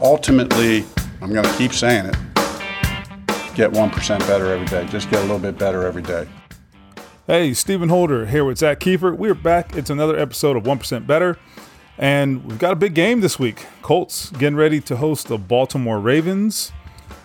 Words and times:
Ultimately, 0.00 0.84
I'm 1.22 1.32
going 1.32 1.44
to 1.44 1.56
keep 1.56 1.72
saying 1.72 2.06
it. 2.06 2.16
Get 3.54 3.70
1% 3.72 4.18
better 4.20 4.52
every 4.52 4.66
day. 4.66 4.86
Just 4.86 5.10
get 5.10 5.20
a 5.20 5.22
little 5.22 5.38
bit 5.38 5.56
better 5.58 5.86
every 5.86 6.02
day. 6.02 6.28
Hey, 7.26 7.54
Stephen 7.54 7.88
Holder 7.88 8.26
here 8.26 8.44
with 8.44 8.58
Zak 8.58 8.80
Keefer. 8.80 9.16
We're 9.16 9.34
back. 9.34 9.76
It's 9.76 9.88
another 9.88 10.18
episode 10.18 10.56
of 10.56 10.64
1% 10.64 11.06
Better. 11.06 11.38
And 11.96 12.44
we've 12.44 12.58
got 12.58 12.72
a 12.72 12.76
big 12.76 12.94
game 12.94 13.20
this 13.20 13.38
week. 13.38 13.64
Colts 13.80 14.30
getting 14.30 14.56
ready 14.56 14.80
to 14.82 14.96
host 14.96 15.28
the 15.28 15.38
Baltimore 15.38 16.00
Ravens. 16.00 16.72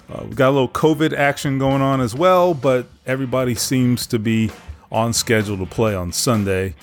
Uh, 0.09 0.23
we've 0.23 0.35
got 0.35 0.49
a 0.49 0.51
little 0.51 0.69
COVID 0.69 1.13
action 1.13 1.59
going 1.59 1.81
on 1.81 1.99
as 1.99 2.15
well, 2.15 2.53
but 2.53 2.87
everybody 3.05 3.55
seems 3.55 4.07
to 4.07 4.19
be 4.19 4.51
on 4.91 5.13
schedule 5.13 5.57
to 5.57 5.65
play 5.65 5.95
on 5.95 6.11
Sunday. 6.11 6.75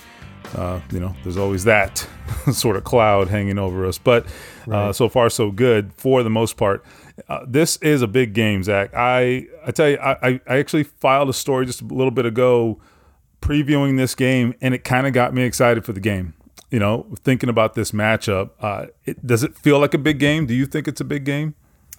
Uh, 0.55 0.79
you 0.91 0.99
know, 0.99 1.13
there's 1.23 1.37
always 1.37 1.65
that 1.65 2.07
sort 2.51 2.77
of 2.77 2.83
cloud 2.83 3.27
hanging 3.27 3.57
over 3.57 3.85
us, 3.85 3.97
but 3.97 4.25
uh, 4.71 4.93
so 4.93 5.09
far 5.09 5.29
so 5.29 5.51
good 5.51 5.91
for 5.93 6.23
the 6.23 6.29
most 6.29 6.55
part. 6.55 6.85
Uh, 7.27 7.39
this 7.47 7.77
is 7.77 8.01
a 8.01 8.07
big 8.07 8.33
game, 8.33 8.63
Zak. 8.63 8.93
I 8.95 9.47
I 9.65 9.71
tell 9.71 9.89
you, 9.89 9.97
I 9.97 10.39
I 10.47 10.57
actually 10.57 10.83
filed 10.83 11.29
a 11.29 11.33
story 11.33 11.65
just 11.65 11.81
a 11.81 11.85
little 11.85 12.11
bit 12.11 12.25
ago 12.25 12.79
previewing 13.41 13.97
this 13.97 14.15
game, 14.15 14.53
and 14.61 14.73
it 14.73 14.83
kind 14.83 15.05
of 15.05 15.13
got 15.13 15.33
me 15.33 15.43
excited 15.43 15.85
for 15.85 15.93
the 15.93 15.99
game. 15.99 16.33
You 16.69 16.79
know, 16.79 17.07
thinking 17.23 17.49
about 17.49 17.75
this 17.75 17.91
matchup, 17.91 18.51
uh, 18.59 18.87
it, 19.05 19.25
does 19.25 19.43
it 19.43 19.55
feel 19.55 19.79
like 19.79 19.93
a 19.93 19.97
big 19.97 20.19
game? 20.19 20.45
Do 20.45 20.53
you 20.53 20.65
think 20.65 20.87
it's 20.87 20.99
a 20.99 21.05
big 21.05 21.23
game? 21.23 21.55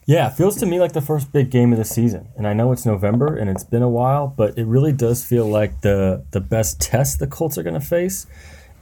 Yeah, 0.08 0.28
it 0.28 0.36
feels 0.36 0.56
to 0.56 0.66
me 0.66 0.80
like 0.80 0.94
the 0.94 1.02
first 1.02 1.32
big 1.32 1.50
game 1.50 1.70
of 1.70 1.78
the 1.78 1.84
season. 1.84 2.28
And 2.34 2.48
I 2.48 2.54
know 2.54 2.72
it's 2.72 2.86
November 2.86 3.36
and 3.36 3.50
it's 3.50 3.62
been 3.62 3.82
a 3.82 3.90
while, 3.90 4.26
but 4.26 4.56
it 4.56 4.64
really 4.64 4.90
does 4.90 5.22
feel 5.22 5.46
like 5.46 5.82
the 5.82 6.24
the 6.30 6.40
best 6.40 6.80
test 6.80 7.18
the 7.18 7.26
Colts 7.26 7.58
are 7.58 7.62
going 7.62 7.78
to 7.78 7.86
face. 7.86 8.26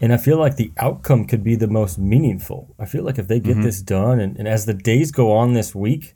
And 0.01 0.13
I 0.13 0.19
feel 0.19 0.39
like 0.39 0.55
the 0.55 0.71
outcome 0.79 1.25
could 1.25 1.43
be 1.43 1.57
the 1.57 1.67
most 1.67 1.99
meaningful. 1.99 2.73
I 2.79 2.85
feel 2.85 3.03
like 3.03 3.19
if 3.19 3.27
they 3.27 3.41
get 3.41 3.55
mm-hmm. 3.55 3.63
this 3.63 3.83
done, 3.83 4.21
and, 4.21 4.37
and 4.37 4.47
as 4.47 4.67
the 4.67 4.75
days 4.75 5.11
go 5.11 5.33
on 5.33 5.53
this 5.55 5.75
week, 5.75 6.15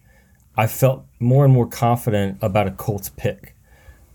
I 0.57 0.69
felt 0.69 1.05
more 1.19 1.45
and 1.45 1.53
more 1.53 1.67
confident 1.67 2.39
about 2.41 2.69
a 2.69 2.71
Colts 2.71 3.09
pick. 3.09 3.57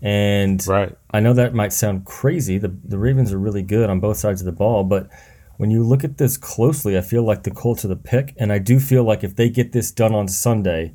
And 0.00 0.66
right. 0.66 0.96
I 1.10 1.20
know 1.20 1.34
that 1.34 1.52
might 1.52 1.74
sound 1.74 2.06
crazy. 2.06 2.56
The, 2.56 2.74
the 2.84 2.96
Ravens 2.96 3.34
are 3.34 3.38
really 3.38 3.62
good 3.62 3.90
on 3.90 4.00
both 4.00 4.16
sides 4.16 4.40
of 4.40 4.46
the 4.46 4.52
ball, 4.52 4.82
but 4.82 5.10
when 5.56 5.70
you 5.70 5.82
look 5.82 6.04
at 6.04 6.18
this 6.18 6.36
closely, 6.36 6.96
I 6.96 7.00
feel 7.00 7.22
like 7.22 7.42
the 7.42 7.50
Colts 7.50 7.84
are 7.84 7.88
the 7.88 7.96
pick, 7.96 8.34
and 8.36 8.52
I 8.52 8.58
do 8.58 8.78
feel 8.78 9.04
like 9.04 9.24
if 9.24 9.36
they 9.36 9.48
get 9.48 9.72
this 9.72 9.90
done 9.90 10.14
on 10.14 10.28
Sunday, 10.28 10.94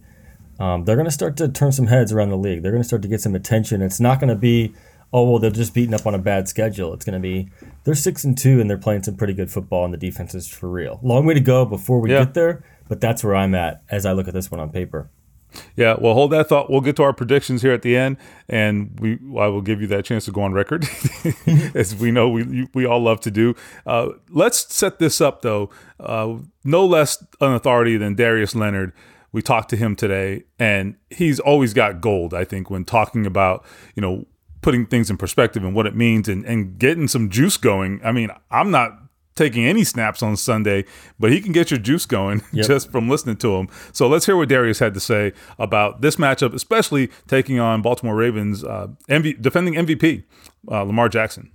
um, 0.59 0.85
they're 0.85 0.95
going 0.95 1.05
to 1.05 1.11
start 1.11 1.37
to 1.37 1.47
turn 1.49 1.71
some 1.71 1.87
heads 1.87 2.11
around 2.11 2.29
the 2.29 2.37
league. 2.37 2.61
They're 2.61 2.71
going 2.71 2.83
to 2.83 2.87
start 2.87 3.01
to 3.01 3.07
get 3.07 3.21
some 3.21 3.33
attention. 3.33 3.81
It's 3.81 3.99
not 3.99 4.19
going 4.19 4.29
to 4.29 4.35
be, 4.35 4.73
oh 5.11 5.29
well, 5.29 5.39
they're 5.39 5.49
just 5.49 5.73
beating 5.73 5.95
up 5.95 6.05
on 6.05 6.13
a 6.13 6.19
bad 6.19 6.47
schedule. 6.47 6.93
It's 6.93 7.03
going 7.03 7.19
to 7.19 7.27
be 7.27 7.49
they're 7.83 7.95
six 7.95 8.23
and 8.23 8.37
two, 8.37 8.61
and 8.61 8.69
they're 8.69 8.77
playing 8.77 9.03
some 9.03 9.15
pretty 9.15 9.33
good 9.33 9.49
football, 9.49 9.85
and 9.85 9.93
the 9.93 9.97
defense 9.97 10.35
is 10.35 10.47
for 10.47 10.69
real. 10.69 10.99
Long 11.01 11.25
way 11.25 11.33
to 11.33 11.39
go 11.39 11.65
before 11.65 11.99
we 11.99 12.11
yeah. 12.11 12.19
get 12.19 12.35
there, 12.35 12.63
but 12.87 13.01
that's 13.01 13.23
where 13.23 13.35
I'm 13.35 13.55
at 13.55 13.81
as 13.89 14.05
I 14.05 14.11
look 14.11 14.27
at 14.27 14.33
this 14.33 14.51
one 14.51 14.59
on 14.59 14.69
paper. 14.69 15.09
Yeah, 15.75 15.95
well, 15.99 16.13
hold 16.13 16.31
that 16.31 16.49
thought. 16.49 16.69
We'll 16.69 16.81
get 16.81 16.95
to 16.97 17.03
our 17.03 17.13
predictions 17.13 17.61
here 17.61 17.73
at 17.73 17.81
the 17.81 17.95
end, 17.95 18.17
and 18.47 18.97
we 18.99 19.13
I 19.39 19.47
will 19.47 19.61
give 19.61 19.81
you 19.81 19.87
that 19.87 20.05
chance 20.05 20.25
to 20.25 20.31
go 20.31 20.41
on 20.41 20.53
record, 20.53 20.85
as 21.75 21.95
we 21.95 22.11
know 22.11 22.29
we 22.29 22.67
we 22.73 22.85
all 22.85 23.01
love 23.01 23.19
to 23.21 23.31
do. 23.31 23.55
Uh, 23.85 24.09
let's 24.29 24.73
set 24.73 24.99
this 24.99 25.21
up 25.21 25.41
though. 25.41 25.69
Uh, 25.99 26.37
no 26.63 26.85
less 26.85 27.23
an 27.39 27.53
authority 27.53 27.97
than 27.97 28.15
Darius 28.15 28.55
Leonard. 28.55 28.93
We 29.33 29.41
talked 29.41 29.69
to 29.69 29.77
him 29.77 29.95
today, 29.95 30.43
and 30.59 30.95
he's 31.09 31.39
always 31.39 31.73
got 31.73 32.01
gold. 32.01 32.33
I 32.33 32.43
think 32.43 32.69
when 32.69 32.85
talking 32.85 33.25
about 33.25 33.65
you 33.95 34.01
know 34.01 34.25
putting 34.61 34.85
things 34.85 35.09
in 35.09 35.17
perspective 35.17 35.63
and 35.63 35.75
what 35.75 35.85
it 35.85 35.95
means, 35.95 36.29
and 36.29 36.45
and 36.45 36.77
getting 36.77 37.07
some 37.07 37.29
juice 37.29 37.57
going. 37.57 37.99
I 38.03 38.11
mean, 38.11 38.29
I'm 38.49 38.71
not 38.71 39.00
taking 39.35 39.65
any 39.65 39.83
snaps 39.83 40.21
on 40.21 40.35
Sunday, 40.37 40.85
but 41.19 41.31
he 41.31 41.41
can 41.41 41.51
get 41.51 41.71
your 41.71 41.79
juice 41.79 42.05
going 42.05 42.41
yep. 42.53 42.67
just 42.67 42.91
from 42.91 43.09
listening 43.09 43.37
to 43.37 43.55
him. 43.55 43.69
So 43.93 44.07
let's 44.07 44.25
hear 44.25 44.37
what 44.37 44.49
Darius 44.49 44.79
had 44.79 44.93
to 44.93 44.99
say 44.99 45.33
about 45.57 46.01
this 46.01 46.17
matchup, 46.17 46.53
especially 46.53 47.09
taking 47.27 47.59
on 47.59 47.81
Baltimore 47.81 48.15
Ravens 48.15 48.63
uh, 48.63 48.87
MV, 49.09 49.41
defending 49.41 49.75
MVP 49.75 50.23
uh, 50.69 50.83
Lamar 50.83 51.09
Jackson. 51.09 51.51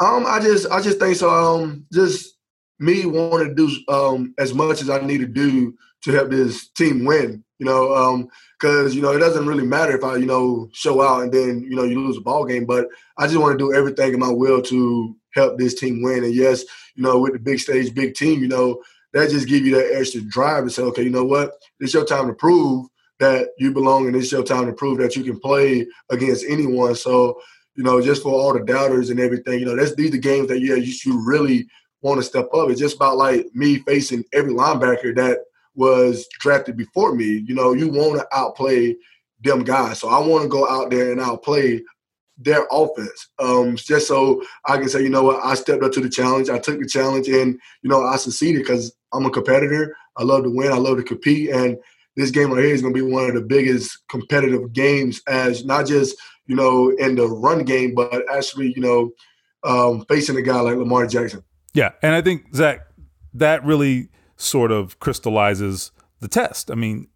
Um, 0.00 0.24
I 0.26 0.40
just 0.40 0.70
I 0.70 0.80
just 0.80 0.98
think 0.98 1.16
so. 1.16 1.28
Um, 1.28 1.86
just 1.92 2.36
me 2.78 3.04
wanting 3.04 3.48
to 3.48 3.54
do 3.54 3.92
um 3.92 4.34
as 4.38 4.54
much 4.54 4.80
as 4.80 4.88
I 4.88 5.00
need 5.00 5.18
to 5.18 5.26
do 5.26 5.74
to 6.02 6.12
help 6.12 6.30
this 6.30 6.68
team 6.70 7.04
win. 7.04 7.44
You 7.58 7.66
know, 7.66 7.94
um, 7.94 8.28
because 8.58 8.94
you 8.94 9.02
know 9.02 9.12
it 9.12 9.18
doesn't 9.18 9.46
really 9.46 9.66
matter 9.66 9.94
if 9.94 10.02
I 10.02 10.16
you 10.16 10.24
know 10.24 10.70
show 10.72 11.02
out 11.02 11.22
and 11.22 11.32
then 11.32 11.60
you 11.60 11.76
know 11.76 11.84
you 11.84 12.00
lose 12.00 12.16
a 12.16 12.22
ball 12.22 12.46
game, 12.46 12.64
but 12.64 12.88
I 13.18 13.26
just 13.26 13.38
want 13.38 13.58
to 13.58 13.58
do 13.58 13.74
everything 13.74 14.14
in 14.14 14.20
my 14.20 14.30
will 14.30 14.62
to 14.62 15.16
help 15.34 15.58
this 15.58 15.74
team 15.74 16.02
win. 16.02 16.24
And 16.24 16.34
yes, 16.34 16.64
you 16.94 17.02
know, 17.02 17.18
with 17.18 17.32
the 17.32 17.38
big 17.38 17.60
stage, 17.60 17.94
big 17.94 18.14
team, 18.14 18.40
you 18.40 18.48
know, 18.48 18.82
that 19.12 19.30
just 19.30 19.48
give 19.48 19.64
you 19.64 19.74
that 19.74 19.96
extra 19.96 20.20
drive 20.22 20.62
and 20.62 20.72
say, 20.72 20.82
okay, 20.82 21.02
you 21.02 21.10
know 21.10 21.24
what, 21.24 21.52
it's 21.80 21.94
your 21.94 22.04
time 22.04 22.28
to 22.28 22.34
prove 22.34 22.86
that 23.18 23.48
you 23.58 23.72
belong, 23.72 24.06
and 24.06 24.16
it's 24.16 24.32
your 24.32 24.42
time 24.42 24.66
to 24.66 24.72
prove 24.72 24.98
that 24.98 25.14
you 25.14 25.22
can 25.22 25.38
play 25.38 25.86
against 26.10 26.44
anyone. 26.48 26.94
So, 26.94 27.38
you 27.74 27.84
know, 27.84 28.00
just 28.00 28.22
for 28.22 28.32
all 28.32 28.52
the 28.52 28.64
doubters 28.64 29.10
and 29.10 29.20
everything, 29.20 29.60
you 29.60 29.66
know, 29.66 29.76
that's 29.76 29.94
these 29.94 30.14
are 30.14 30.18
games 30.18 30.48
that 30.48 30.60
yeah, 30.60 30.76
you 30.76 30.90
should 30.90 31.14
really 31.24 31.66
want 32.02 32.18
to 32.18 32.24
step 32.24 32.48
up. 32.54 32.70
It's 32.70 32.80
just 32.80 32.96
about 32.96 33.18
like 33.18 33.46
me 33.52 33.78
facing 33.80 34.24
every 34.32 34.52
linebacker 34.52 35.14
that 35.16 35.38
was 35.74 36.26
drafted 36.40 36.76
before 36.76 37.14
me. 37.14 37.44
You 37.46 37.54
know, 37.54 37.72
you 37.72 37.88
want 37.88 38.18
to 38.18 38.26
outplay 38.32 38.96
them 39.42 39.64
guys. 39.64 39.98
So 39.98 40.08
I 40.08 40.18
want 40.18 40.42
to 40.42 40.48
go 40.48 40.68
out 40.68 40.90
there 40.90 41.12
and 41.12 41.20
outplay 41.20 41.82
their 42.40 42.66
offense. 42.70 43.28
Um, 43.38 43.76
just 43.76 44.08
so 44.08 44.42
I 44.66 44.78
can 44.78 44.88
say, 44.88 45.02
you 45.02 45.10
know 45.10 45.22
what, 45.22 45.44
I 45.44 45.54
stepped 45.54 45.82
up 45.82 45.92
to 45.92 46.00
the 46.00 46.08
challenge. 46.08 46.48
I 46.48 46.58
took 46.58 46.80
the 46.80 46.86
challenge 46.86 47.28
and, 47.28 47.58
you 47.82 47.90
know, 47.90 48.02
I 48.02 48.16
succeeded 48.16 48.62
because 48.62 48.92
I'm 49.12 49.26
a 49.26 49.30
competitor. 49.30 49.94
I 50.16 50.24
love 50.24 50.44
to 50.44 50.50
win. 50.50 50.72
I 50.72 50.78
love 50.78 50.96
to 50.96 51.02
compete. 51.02 51.50
And 51.50 51.78
this 52.16 52.30
game 52.30 52.52
right 52.52 52.64
here 52.64 52.74
is 52.74 52.82
going 52.82 52.94
to 52.94 53.04
be 53.04 53.12
one 53.12 53.28
of 53.28 53.34
the 53.34 53.42
biggest 53.42 53.98
competitive 54.08 54.72
games 54.72 55.20
as 55.28 55.64
not 55.64 55.86
just, 55.86 56.16
you 56.46 56.56
know, 56.56 56.90
in 56.98 57.14
the 57.14 57.26
run 57.26 57.64
game, 57.64 57.94
but 57.94 58.24
actually, 58.32 58.72
you 58.74 58.82
know, 58.82 59.10
um, 59.62 60.04
facing 60.08 60.36
a 60.36 60.42
guy 60.42 60.60
like 60.60 60.76
Lamar 60.76 61.06
Jackson. 61.06 61.44
Yeah. 61.74 61.92
And 62.02 62.14
I 62.14 62.22
think, 62.22 62.54
Zak, 62.54 62.86
that 63.34 63.64
really 63.64 64.08
sort 64.36 64.72
of 64.72 64.98
crystallizes 64.98 65.92
the 66.20 66.28
test. 66.28 66.70
I 66.70 66.74
mean, 66.74 67.08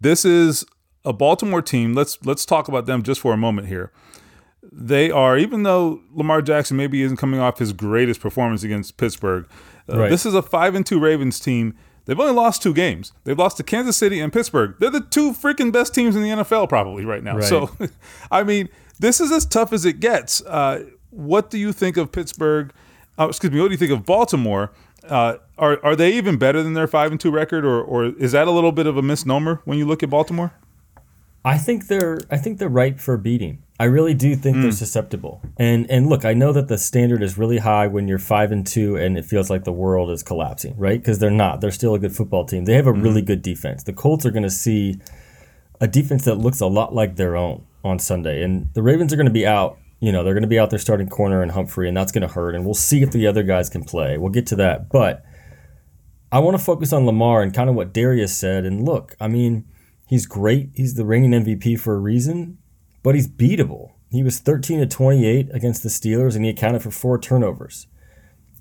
this 0.00 0.24
is 0.24 0.64
a 1.04 1.12
Baltimore 1.12 1.62
team. 1.62 1.94
Let's 1.94 2.18
let's 2.24 2.46
talk 2.46 2.68
about 2.68 2.86
them 2.86 3.02
just 3.02 3.20
for 3.20 3.32
a 3.32 3.36
moment 3.36 3.66
here 3.68 3.92
they 4.70 5.10
are, 5.10 5.38
even 5.38 5.62
though 5.62 6.00
Lamar 6.12 6.42
Jackson 6.42 6.76
maybe 6.76 7.02
isn't 7.02 7.16
coming 7.16 7.40
off 7.40 7.58
his 7.58 7.72
greatest 7.72 8.20
performance 8.20 8.62
against 8.62 8.96
Pittsburgh, 8.96 9.46
uh, 9.90 9.98
right. 9.98 10.10
this 10.10 10.26
is 10.26 10.34
a 10.34 10.42
five 10.42 10.74
and 10.74 10.84
two 10.84 11.00
Ravens 11.00 11.40
team. 11.40 11.74
They've 12.04 12.18
only 12.18 12.32
lost 12.32 12.62
two 12.62 12.72
games. 12.72 13.12
They've 13.24 13.38
lost 13.38 13.58
to 13.58 13.62
Kansas 13.62 13.96
City 13.96 14.18
and 14.18 14.32
Pittsburgh. 14.32 14.76
They're 14.78 14.90
the 14.90 15.02
two 15.02 15.32
freaking 15.32 15.72
best 15.72 15.94
teams 15.94 16.16
in 16.16 16.22
the 16.22 16.30
NFL 16.30 16.68
probably 16.68 17.04
right 17.04 17.22
now. 17.22 17.36
Right. 17.36 17.44
So, 17.44 17.70
I 18.30 18.44
mean, 18.44 18.70
this 18.98 19.20
is 19.20 19.30
as 19.30 19.44
tough 19.44 19.72
as 19.72 19.84
it 19.84 20.00
gets. 20.00 20.42
Uh, 20.42 20.86
what 21.10 21.50
do 21.50 21.58
you 21.58 21.72
think 21.72 21.96
of 21.96 22.10
Pittsburgh? 22.10 22.72
Uh, 23.18 23.28
excuse 23.28 23.52
me. 23.52 23.60
What 23.60 23.68
do 23.68 23.72
you 23.72 23.78
think 23.78 23.92
of 23.92 24.06
Baltimore? 24.06 24.72
Uh, 25.06 25.36
are 25.58 25.78
are 25.84 25.96
they 25.96 26.12
even 26.14 26.36
better 26.38 26.62
than 26.62 26.74
their 26.74 26.86
five 26.86 27.10
and 27.10 27.20
two 27.20 27.30
record, 27.30 27.64
or 27.64 27.82
or 27.82 28.06
is 28.06 28.32
that 28.32 28.48
a 28.48 28.50
little 28.50 28.72
bit 28.72 28.86
of 28.86 28.96
a 28.96 29.02
misnomer 29.02 29.60
when 29.64 29.78
you 29.78 29.86
look 29.86 30.02
at 30.02 30.10
Baltimore? 30.10 30.52
I 31.44 31.58
think 31.58 31.86
they're 31.86 32.18
I 32.30 32.36
think 32.36 32.58
they're 32.58 32.68
ripe 32.68 32.98
for 32.98 33.16
beating. 33.16 33.62
I 33.80 33.84
really 33.84 34.14
do 34.14 34.34
think 34.34 34.56
mm. 34.56 34.62
they're 34.62 34.72
susceptible. 34.72 35.40
And 35.56 35.90
and 35.90 36.08
look, 36.08 36.24
I 36.24 36.34
know 36.34 36.52
that 36.52 36.68
the 36.68 36.78
standard 36.78 37.22
is 37.22 37.38
really 37.38 37.58
high 37.58 37.86
when 37.86 38.08
you're 38.08 38.18
five 38.18 38.50
and 38.50 38.66
two 38.66 38.96
and 38.96 39.16
it 39.16 39.24
feels 39.24 39.48
like 39.48 39.64
the 39.64 39.72
world 39.72 40.10
is 40.10 40.22
collapsing, 40.22 40.76
right? 40.76 41.00
Because 41.00 41.20
they're 41.20 41.30
not. 41.30 41.60
They're 41.60 41.70
still 41.70 41.94
a 41.94 41.98
good 41.98 42.14
football 42.14 42.44
team. 42.44 42.64
They 42.64 42.74
have 42.74 42.86
a 42.86 42.92
mm. 42.92 43.02
really 43.02 43.22
good 43.22 43.42
defense. 43.42 43.84
The 43.84 43.92
Colts 43.92 44.26
are 44.26 44.30
going 44.30 44.42
to 44.42 44.50
see 44.50 45.00
a 45.80 45.86
defense 45.86 46.24
that 46.24 46.36
looks 46.36 46.60
a 46.60 46.66
lot 46.66 46.94
like 46.94 47.16
their 47.16 47.36
own 47.36 47.64
on 47.84 47.98
Sunday, 47.98 48.42
and 48.42 48.68
the 48.74 48.82
Ravens 48.82 49.12
are 49.12 49.16
going 49.16 49.26
to 49.26 49.32
be 49.32 49.46
out. 49.46 49.78
You 50.00 50.12
know, 50.12 50.22
they're 50.22 50.34
going 50.34 50.42
to 50.42 50.48
be 50.48 50.58
out 50.58 50.70
there 50.70 50.78
starting 50.78 51.08
corner 51.08 51.42
and 51.42 51.52
Humphrey, 51.52 51.88
and 51.88 51.96
that's 51.96 52.12
going 52.12 52.22
to 52.22 52.32
hurt. 52.32 52.54
And 52.54 52.64
we'll 52.64 52.74
see 52.74 53.02
if 53.02 53.10
the 53.10 53.26
other 53.26 53.42
guys 53.42 53.68
can 53.68 53.84
play. 53.84 54.18
We'll 54.18 54.30
get 54.30 54.46
to 54.48 54.56
that, 54.56 54.88
but 54.88 55.24
I 56.30 56.40
want 56.40 56.58
to 56.58 56.62
focus 56.62 56.92
on 56.92 57.06
Lamar 57.06 57.42
and 57.42 57.54
kind 57.54 57.70
of 57.70 57.76
what 57.76 57.92
Darius 57.92 58.36
said. 58.36 58.64
And 58.64 58.84
look, 58.84 59.16
I 59.20 59.28
mean, 59.28 59.66
he's 60.08 60.26
great. 60.26 60.70
He's 60.74 60.94
the 60.94 61.04
reigning 61.04 61.30
MVP 61.30 61.78
for 61.78 61.94
a 61.94 61.98
reason 61.98 62.58
but 63.02 63.14
he's 63.14 63.28
beatable. 63.28 63.92
he 64.10 64.22
was 64.22 64.38
13 64.38 64.80
to 64.80 64.86
28 64.86 65.48
against 65.52 65.82
the 65.82 65.88
Steelers, 65.88 66.34
and 66.34 66.44
he 66.44 66.50
accounted 66.50 66.82
for 66.82 66.90
four 66.90 67.18
turnovers. 67.18 67.86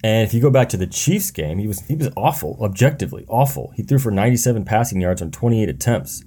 And 0.04 0.28
if 0.28 0.34
you 0.34 0.42
go 0.42 0.50
back 0.50 0.70
to 0.70 0.78
the 0.78 0.88
Chiefs 0.88 1.32
game, 1.32 1.58
he 1.58 1.68
was 1.68 1.82
he 1.82 1.96
was 1.96 2.10
awful, 2.16 2.58
objectively 2.62 3.26
awful. 3.28 3.72
He 3.76 3.84
threw 3.84 3.98
for 3.98 4.12
97 4.12 4.64
passing 4.64 5.02
yards 5.02 5.22
on 5.22 5.32
28 5.32 5.68
attempts. 5.68 6.24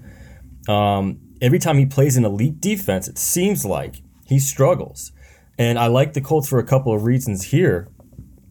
Um, 0.69 1.20
every 1.40 1.58
time 1.58 1.78
he 1.78 1.87
plays 1.87 2.17
an 2.17 2.25
elite 2.25 2.61
defense, 2.61 3.08
it 3.08 3.17
seems 3.17 3.64
like 3.64 4.02
he 4.26 4.38
struggles. 4.38 5.12
And 5.56 5.78
I 5.78 5.87
like 5.87 6.14
the 6.14 6.20
Colts 6.20 6.49
for 6.49 6.58
a 6.58 6.64
couple 6.64 6.93
of 6.94 7.05
reasons 7.05 7.44
here. 7.44 7.88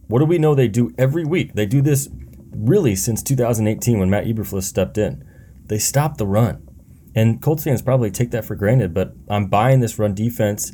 What 0.07 0.19
do 0.19 0.25
we 0.25 0.37
know 0.37 0.55
they 0.55 0.67
do 0.67 0.93
every 0.97 1.25
week? 1.25 1.53
They 1.53 1.65
do 1.65 1.81
this 1.81 2.09
really 2.51 2.95
since 2.95 3.21
2018 3.21 3.99
when 3.99 4.09
Matt 4.09 4.25
Eberflus 4.25 4.63
stepped 4.63 4.97
in. 4.97 5.23
They 5.69 5.79
stop 5.79 6.17
the 6.17 6.27
run. 6.27 6.67
And 7.15 7.41
Colts 7.41 7.63
fans 7.63 7.81
probably 7.81 8.11
take 8.11 8.31
that 8.31 8.45
for 8.45 8.55
granted, 8.55 8.93
but 8.93 9.13
I'm 9.29 9.47
buying 9.47 9.79
this 9.79 9.97
run 9.97 10.13
defense. 10.13 10.71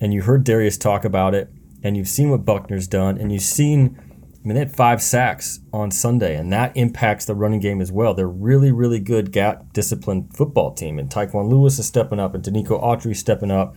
And 0.00 0.12
you 0.12 0.22
heard 0.22 0.44
Darius 0.44 0.76
talk 0.76 1.04
about 1.04 1.34
it, 1.34 1.48
and 1.82 1.96
you've 1.96 2.08
seen 2.08 2.30
what 2.30 2.44
Buckner's 2.44 2.88
done, 2.88 3.18
and 3.18 3.32
you've 3.32 3.42
seen, 3.42 3.96
I 4.00 4.46
mean, 4.46 4.54
they 4.54 4.58
had 4.60 4.74
five 4.74 5.00
sacks 5.00 5.60
on 5.72 5.92
Sunday, 5.92 6.36
and 6.36 6.52
that 6.52 6.76
impacts 6.76 7.24
the 7.24 7.36
running 7.36 7.60
game 7.60 7.80
as 7.80 7.92
well. 7.92 8.12
They're 8.12 8.26
really, 8.26 8.72
really 8.72 8.98
good 8.98 9.30
gap 9.30 9.72
disciplined 9.72 10.36
football 10.36 10.74
team, 10.74 10.98
and 10.98 11.08
Tyquan 11.08 11.48
Lewis 11.48 11.78
is 11.78 11.86
stepping 11.86 12.18
up, 12.18 12.34
and 12.34 12.42
Denico 12.42 12.82
Autry 12.82 13.14
stepping 13.14 13.52
up. 13.52 13.76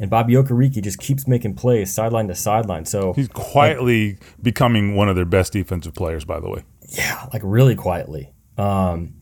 And 0.00 0.08
Bobby 0.08 0.34
Okereke 0.34 0.80
just 0.80 1.00
keeps 1.00 1.26
making 1.26 1.56
plays 1.56 1.92
sideline 1.92 2.28
to 2.28 2.36
sideline. 2.36 2.84
So 2.84 3.14
he's 3.14 3.26
quietly 3.26 4.10
like, 4.10 4.22
becoming 4.40 4.94
one 4.94 5.08
of 5.08 5.16
their 5.16 5.24
best 5.24 5.52
defensive 5.52 5.94
players, 5.94 6.24
by 6.24 6.38
the 6.38 6.48
way. 6.48 6.62
Yeah, 6.88 7.26
like 7.32 7.42
really 7.44 7.74
quietly. 7.74 8.32
Um, 8.56 9.14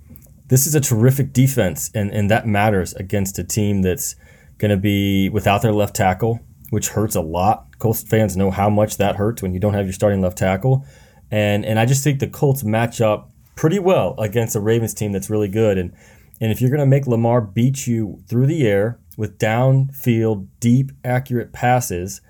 this 0.48 0.66
is 0.66 0.74
a 0.74 0.80
terrific 0.80 1.32
defense, 1.32 1.90
and, 1.94 2.10
and 2.10 2.30
that 2.30 2.46
matters 2.46 2.94
against 2.94 3.38
a 3.38 3.44
team 3.44 3.82
that's 3.82 4.16
going 4.58 4.70
to 4.70 4.76
be 4.76 5.28
without 5.28 5.62
their 5.62 5.72
left 5.72 5.96
tackle, 5.96 6.40
which 6.70 6.88
hurts 6.88 7.14
a 7.14 7.20
lot. 7.20 7.66
Colts 7.78 8.02
fans 8.02 8.36
know 8.36 8.50
how 8.50 8.70
much 8.70 8.96
that 8.96 9.16
hurts 9.16 9.42
when 9.42 9.52
you 9.52 9.60
don't 9.60 9.74
have 9.74 9.86
your 9.86 9.92
starting 9.92 10.20
left 10.20 10.38
tackle. 10.38 10.86
And 11.30 11.64
and 11.64 11.78
I 11.78 11.86
just 11.86 12.04
think 12.04 12.20
the 12.20 12.28
Colts 12.28 12.62
match 12.62 13.00
up 13.00 13.30
pretty 13.56 13.78
well 13.78 14.14
against 14.18 14.54
a 14.54 14.60
Ravens 14.60 14.94
team 14.94 15.12
that's 15.12 15.28
really 15.28 15.48
good. 15.48 15.78
And 15.78 15.92
and 16.40 16.52
if 16.52 16.60
you're 16.60 16.70
going 16.70 16.80
to 16.80 16.86
make 16.86 17.06
Lamar 17.06 17.40
beat 17.40 17.86
you 17.86 18.22
through 18.28 18.46
the 18.46 18.66
air 18.66 18.98
with 19.16 19.38
downfield, 19.38 20.46
deep, 20.60 20.92
accurate 21.04 21.52
passes, 21.52 22.20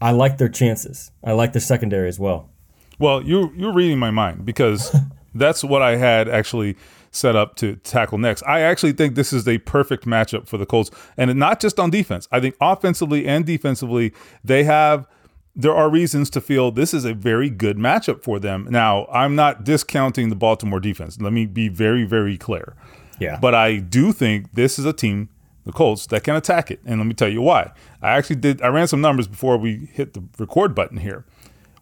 I 0.00 0.12
like 0.12 0.38
their 0.38 0.48
chances. 0.48 1.10
I 1.22 1.32
like 1.32 1.52
their 1.52 1.60
secondary 1.60 2.08
as 2.08 2.18
well. 2.18 2.50
Well, 2.98 3.22
you 3.22 3.52
you're 3.54 3.74
reading 3.74 3.98
my 3.98 4.10
mind 4.10 4.44
because 4.46 4.96
that's 5.34 5.62
what 5.62 5.82
I 5.82 5.96
had 5.96 6.28
actually 6.28 6.76
set 7.12 7.36
up 7.36 7.54
to 7.56 7.76
tackle 7.76 8.18
next. 8.18 8.42
I 8.42 8.60
actually 8.62 8.92
think 8.92 9.14
this 9.14 9.32
is 9.32 9.46
a 9.46 9.58
perfect 9.58 10.04
matchup 10.04 10.48
for 10.48 10.58
the 10.58 10.66
Colts, 10.66 10.90
and 11.16 11.32
not 11.36 11.60
just 11.60 11.78
on 11.78 11.90
defense. 11.90 12.26
I 12.32 12.40
think 12.40 12.56
offensively 12.60 13.28
and 13.28 13.46
defensively, 13.46 14.12
they 14.42 14.64
have. 14.64 15.06
There 15.54 15.74
are 15.74 15.90
reasons 15.90 16.30
to 16.30 16.40
feel 16.40 16.70
this 16.70 16.94
is 16.94 17.04
a 17.04 17.12
very 17.12 17.50
good 17.50 17.76
matchup 17.76 18.24
for 18.24 18.38
them. 18.38 18.66
Now, 18.70 19.06
I'm 19.12 19.36
not 19.36 19.64
discounting 19.64 20.30
the 20.30 20.34
Baltimore 20.34 20.80
defense. 20.80 21.20
Let 21.20 21.34
me 21.34 21.44
be 21.44 21.68
very, 21.68 22.04
very 22.04 22.38
clear. 22.38 22.74
Yeah. 23.18 23.38
But 23.38 23.54
I 23.54 23.76
do 23.76 24.12
think 24.12 24.54
this 24.54 24.78
is 24.78 24.86
a 24.86 24.94
team, 24.94 25.28
the 25.66 25.72
Colts, 25.72 26.06
that 26.06 26.24
can 26.24 26.36
attack 26.36 26.70
it. 26.70 26.80
And 26.86 26.98
let 26.98 27.06
me 27.06 27.12
tell 27.12 27.28
you 27.28 27.42
why. 27.42 27.72
I 28.00 28.12
actually 28.12 28.36
did, 28.36 28.62
I 28.62 28.68
ran 28.68 28.88
some 28.88 29.02
numbers 29.02 29.28
before 29.28 29.58
we 29.58 29.90
hit 29.92 30.14
the 30.14 30.24
record 30.38 30.74
button 30.74 30.96
here. 30.96 31.26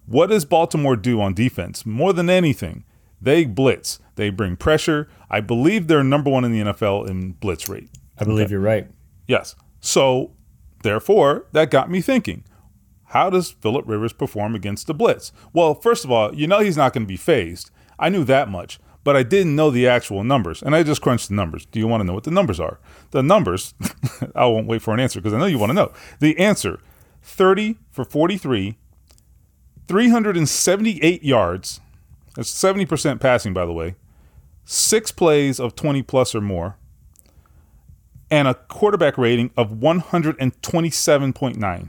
What 0.07 0.31
does 0.31 0.45
Baltimore 0.45 0.97
do 0.97 1.21
on 1.21 1.33
defense? 1.33 1.87
More 1.87 2.13
than 2.13 2.29
anything, 2.29 2.83
they 3.21 3.45
blitz. 3.45 3.99
They 4.17 4.31
bring 4.31 4.57
pressure. 4.57 5.09
I 5.31 5.41
believe 5.41 5.87
they're 5.87 6.05
number 6.05 6.31
one 6.31 6.45
in 6.45 6.53
the 6.53 6.73
NFL 6.73 7.09
in 7.09 7.33
blitz 7.33 7.69
rate. 7.69 7.89
I 8.19 8.25
believe 8.25 8.47
okay. 8.47 8.53
you're 8.53 8.61
right. 8.61 8.89
Yes. 9.27 9.55
So, 9.81 10.33
therefore, 10.83 11.47
that 11.53 11.71
got 11.71 11.91
me 11.91 12.01
thinking 12.01 12.45
how 13.11 13.29
does 13.29 13.51
Philip 13.51 13.89
Rivers 13.89 14.13
perform 14.13 14.55
against 14.55 14.87
the 14.87 14.95
blitz? 14.95 15.33
Well, 15.53 15.75
first 15.75 16.05
of 16.05 16.13
all, 16.13 16.33
you 16.33 16.47
know 16.47 16.61
he's 16.61 16.77
not 16.77 16.93
going 16.93 17.03
to 17.03 17.09
be 17.09 17.17
fazed. 17.17 17.71
I 17.99 18.09
knew 18.09 18.23
that 18.25 18.49
much, 18.49 18.79
but 19.03 19.17
I 19.17 19.25
didn't 19.25 19.57
know 19.57 19.71
the 19.71 19.89
actual 19.89 20.23
numbers, 20.23 20.63
and 20.63 20.77
I 20.77 20.85
just 20.85 21.03
crunched 21.03 21.29
the 21.29 21.35
numbers. 21.35 21.67
Do 21.67 21.81
you 21.81 21.89
want 21.89 22.03
to 22.03 22.05
know 22.05 22.15
what 22.15 22.23
the 22.23 22.31
numbers 22.31 22.61
are? 22.61 22.79
The 23.11 23.23
numbers, 23.23 23.75
I 24.37 24.47
won't 24.47 24.69
wait 24.69 24.81
for 24.81 24.95
an 24.95 25.01
answer 25.01 25.21
because 25.21 25.35
I 25.35 25.39
know 25.39 25.47
you 25.47 25.59
want 25.59 25.71
to 25.71 25.75
know. 25.75 25.93
The 26.21 26.39
answer 26.39 26.79
30 27.23 27.79
for 27.91 28.05
43, 28.05 28.79
378 29.89 31.23
yards, 31.25 31.81
that's 32.35 32.53
70% 32.53 33.21
passing, 33.21 33.53
by 33.53 33.67
the 33.67 33.73
way. 33.73 33.97
Six 34.65 35.13
plays 35.13 35.59
of 35.59 35.75
20 35.75 36.03
plus 36.03 36.35
or 36.35 36.41
more. 36.41 36.77
And 38.31 38.47
a 38.47 38.55
quarterback 38.55 39.19
rating 39.19 39.51
of 39.57 39.73
127.9. 39.73 41.89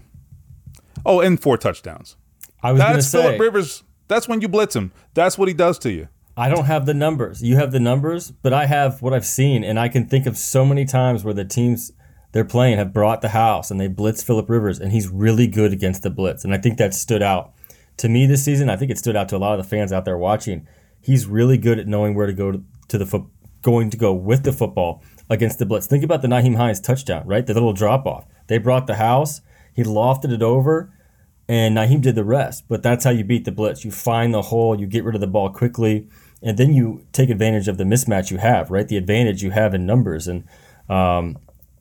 Oh, 1.06 1.20
and 1.20 1.42
four 1.42 1.58
touchdowns. 1.58 2.16
I 2.64 2.72
was 2.72 2.80
That's 2.80 3.12
Philip 3.12 3.40
Rivers. 3.40 3.84
That's 4.08 4.28
when 4.28 4.42
you 4.42 4.48
blitz 4.48 4.76
him. 4.76 4.92
That's 5.14 5.38
what 5.38 5.48
he 5.48 5.54
does 5.54 5.78
to 5.80 5.92
you. 5.92 6.08
I 6.38 6.50
don't 6.50 6.66
have 6.66 6.86
the 6.86 6.94
numbers. 6.94 7.44
You 7.44 7.58
have 7.58 7.72
the 7.72 7.80
numbers, 7.80 8.32
but 8.32 8.54
I 8.54 8.66
have 8.66 9.02
what 9.02 9.14
I've 9.14 9.26
seen, 9.26 9.64
and 9.64 9.80
I 9.80 9.90
can 9.90 10.08
think 10.08 10.26
of 10.26 10.38
so 10.38 10.66
many 10.66 10.86
times 10.86 11.24
where 11.24 11.34
the 11.34 11.46
teams 11.46 11.92
they're 12.32 12.46
playing 12.46 12.78
have 12.78 12.94
brought 12.94 13.22
the 13.22 13.30
house 13.30 13.70
and 13.70 13.80
they 13.80 13.88
blitz 13.88 14.24
Philip 14.24 14.50
Rivers, 14.50 14.80
and 14.80 14.92
he's 14.92 15.08
really 15.08 15.48
good 15.48 15.74
against 15.74 16.04
the 16.04 16.10
blitz. 16.10 16.44
And 16.44 16.54
I 16.54 16.58
think 16.58 16.78
that 16.78 16.94
stood 16.94 17.22
out 17.22 17.54
to 17.98 18.10
me 18.10 18.26
this 18.26 18.44
season, 18.44 18.70
I 18.70 18.76
think 18.76 18.92
it 18.92 18.98
stood 18.98 19.16
out 19.16 19.30
to 19.30 19.38
a 19.38 19.40
lot 19.40 19.60
of 19.60 19.64
the 19.64 19.70
fans 19.70 19.92
out 19.94 20.06
there 20.06 20.18
watching. 20.18 20.68
He's 21.02 21.26
really 21.26 21.58
good 21.58 21.80
at 21.80 21.88
knowing 21.88 22.16
where 22.16 22.28
to 22.28 22.34
go 22.34 22.52
to, 22.52 22.64
to 22.90 22.98
the 22.98 23.06
foot, 23.06 23.26
going 23.62 23.90
to 23.90 23.98
go 23.98 24.14
with 24.14 24.44
the 24.44 24.54
football 24.54 25.04
against 25.30 25.60
the 25.60 25.66
blitz. 25.66 25.88
Think 25.88 26.04
about 26.04 26.22
the 26.22 26.28
Nyheim 26.28 26.58
Hines 26.58 26.80
touchdown, 26.80 27.26
right? 27.28 27.46
The 27.46 27.54
little 27.54 27.74
drop 27.74 28.06
off. 28.06 28.26
They 28.48 28.58
brought 28.58 28.88
the 28.88 28.96
house, 28.96 29.42
he 29.74 29.84
lofted 29.84 30.32
it 30.32 30.42
over, 30.42 30.92
and 31.48 31.78
Nyheim 31.78 32.02
did 32.02 32.16
the 32.16 32.24
rest. 32.24 32.66
But 32.68 32.84
that's 32.84 33.04
how 33.04 33.12
you 33.12 33.24
beat 33.24 33.46
the 33.46 33.52
blitz. 33.52 33.86
You 33.86 33.92
find 33.92 34.34
the 34.34 34.44
hole, 34.44 34.80
you 34.80 34.88
get 34.88 35.04
rid 35.04 35.16
of 35.16 35.22
the 35.22 35.28
ball 35.28 35.50
quickly, 35.50 36.08
and 36.42 36.58
then 36.58 36.74
you 36.74 37.06
take 37.14 37.30
advantage 37.30 37.68
of 37.68 37.78
the 37.78 37.84
mismatch 37.84 38.32
you 38.32 38.38
have, 38.38 38.72
right? 38.72 38.88
The 38.88 38.98
advantage 38.98 39.44
you 39.44 39.52
have 39.52 39.74
in 39.74 39.86
numbers. 39.86 40.28
And 40.28 40.44
um, 40.90 41.38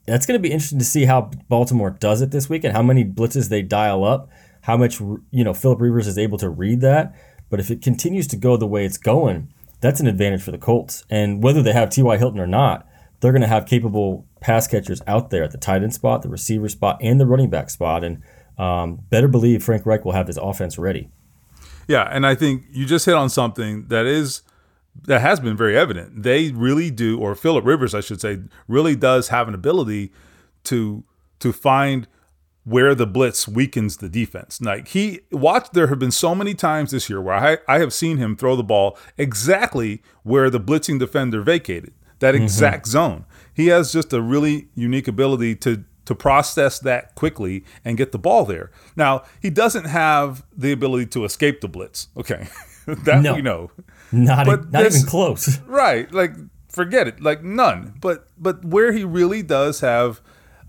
that's 0.07 0.27
going 0.27 0.39
to 0.39 0.43
be 0.43 0.53
interesting 0.53 0.79
to 0.79 0.85
see 0.85 1.07
how 1.07 1.31
Baltimore 1.49 1.91
does 1.91 2.21
it 2.21 2.31
this 2.31 2.49
week 2.49 2.65
and 2.65 2.75
how 2.75 2.83
many 2.83 3.05
blitzes 3.05 3.49
they 3.49 3.63
dial 3.63 4.05
up 4.05 4.29
how 4.63 4.77
much 4.77 5.01
you 5.01 5.45
know 5.45 5.55
Philip 5.55 5.81
Rivers 5.81 6.07
is 6.07 6.19
able 6.19 6.39
to 6.39 6.49
read 6.49 6.81
that. 6.81 7.15
But 7.49 7.61
if 7.61 7.71
it 7.71 7.83
continues 7.83 8.27
to 8.29 8.37
go 8.37 8.57
the 8.57 8.67
way 8.67 8.85
it's 8.85 8.97
going, 8.97 9.53
that's 9.81 10.01
an 10.01 10.07
advantage 10.07 10.43
for 10.43 10.53
the 10.53 10.59
Colts. 10.59 11.05
And 11.11 11.43
whether 11.43 11.63
they 11.63 11.73
have 11.73 11.91
T.Y. 11.91 12.17
Hilton 12.17 12.39
or 12.39 12.47
not, 12.47 12.87
they're 13.21 13.33
going 13.33 13.43
to 13.43 13.49
have 13.49 13.67
capable 13.67 14.25
pass 14.41 14.67
catchers 14.67 15.03
out 15.07 15.31
there 15.31 15.43
at 15.43 15.51
the 15.51 15.59
tight 15.59 15.83
end 15.83 15.93
spot, 15.93 16.23
the 16.23 16.29
receiver 16.29 16.69
spot, 16.69 16.99
and 17.01 17.21
the 17.21 17.27
running 17.27 17.51
back 17.51 17.71
spot. 17.71 18.05
And 18.05 18.23
um, 18.57 19.01
better 19.11 19.29
believe 19.29 19.65
Frank 19.65 19.85
Reich 19.85 20.05
will 20.05 20.13
have 20.13 20.27
his 20.27 20.37
offense 20.37 20.79
ready. 20.79 21.11
Yeah, 21.89 22.05
and 22.05 22.27
I 22.27 22.35
think 22.35 22.65
you 22.71 22.87
just 22.87 23.07
hit 23.07 23.15
on 23.15 23.31
something 23.31 23.89
that 23.89 24.07
is 24.07 24.43
that 25.05 25.21
has 25.21 25.41
been 25.41 25.57
very 25.57 25.77
evident. 25.77 26.23
They 26.23 26.51
really 26.51 26.91
do, 26.91 27.19
or 27.19 27.35
Philip 27.35 27.65
Rivers, 27.65 27.95
I 27.95 28.01
should 28.01 28.21
say, 28.21 28.41
really 28.69 28.95
does 28.95 29.29
have 29.29 29.49
an 29.49 29.55
ability 29.55 30.13
to 30.65 31.05
to 31.41 31.53
find 31.53 32.07
where 32.71 32.95
the 32.95 33.07
blitz 33.07 33.49
weakens 33.49 33.97
the 33.97 34.09
defense. 34.09 34.61
Like 34.61 34.87
he 34.89 35.23
watched, 35.33 35.73
there 35.73 35.89
have 35.89 35.99
been 35.99 36.13
so 36.13 36.37
many 36.37 36.55
times 36.55 36.93
this 36.93 37.11
year 37.11 37.21
where 37.21 37.35
I, 37.35 37.59
I 37.67 37.81
have 37.81 37.93
seen 37.93 38.17
him 38.19 38.37
throw 38.37 38.55
the 38.55 38.63
ball 38.63 38.97
exactly 39.19 40.03
where 40.23 40.49
the 40.51 40.61
blitzing 40.61 41.01
defender 41.01 41.43
vacated, 41.43 41.93
that 42.21 42.35
mm-hmm. 42.35 42.45
exact 42.45 42.85
mm-hmm. 42.85 42.93
zone. 42.93 43.25
He 43.53 43.67
has 43.67 43.93
just 43.93 44.13
a 44.13 44.23
really 44.23 44.69
unique 44.77 45.09
ability 45.09 45.57
to 45.57 45.85
to 46.05 46.15
process 46.15 46.79
that 46.81 47.15
quickly 47.17 47.65
and 47.85 47.97
get 47.97 48.13
the 48.13 48.19
ball 48.19 48.45
there. 48.45 48.71
Now, 48.97 49.25
he 49.41 49.51
doesn't 49.51 49.85
have 49.85 50.45
the 50.57 50.73
ability 50.73 51.07
to 51.07 51.25
escape 51.25 51.61
the 51.61 51.69
blitz. 51.69 52.09
Okay. 52.17 52.49
that 52.87 53.23
no, 53.23 53.35
we 53.35 53.43
know. 53.43 53.71
Not, 54.11 54.49
a, 54.49 54.57
not 54.57 54.73
this, 54.73 54.97
even 54.97 55.09
close. 55.09 55.61
Right. 55.67 56.11
Like 56.13 56.33
forget 56.69 57.09
it. 57.09 57.21
Like 57.21 57.43
none. 57.43 57.95
But 58.01 58.29
but 58.39 58.65
where 58.65 58.93
he 58.93 59.05
really 59.05 59.43
does 59.43 59.81
have 59.81 60.21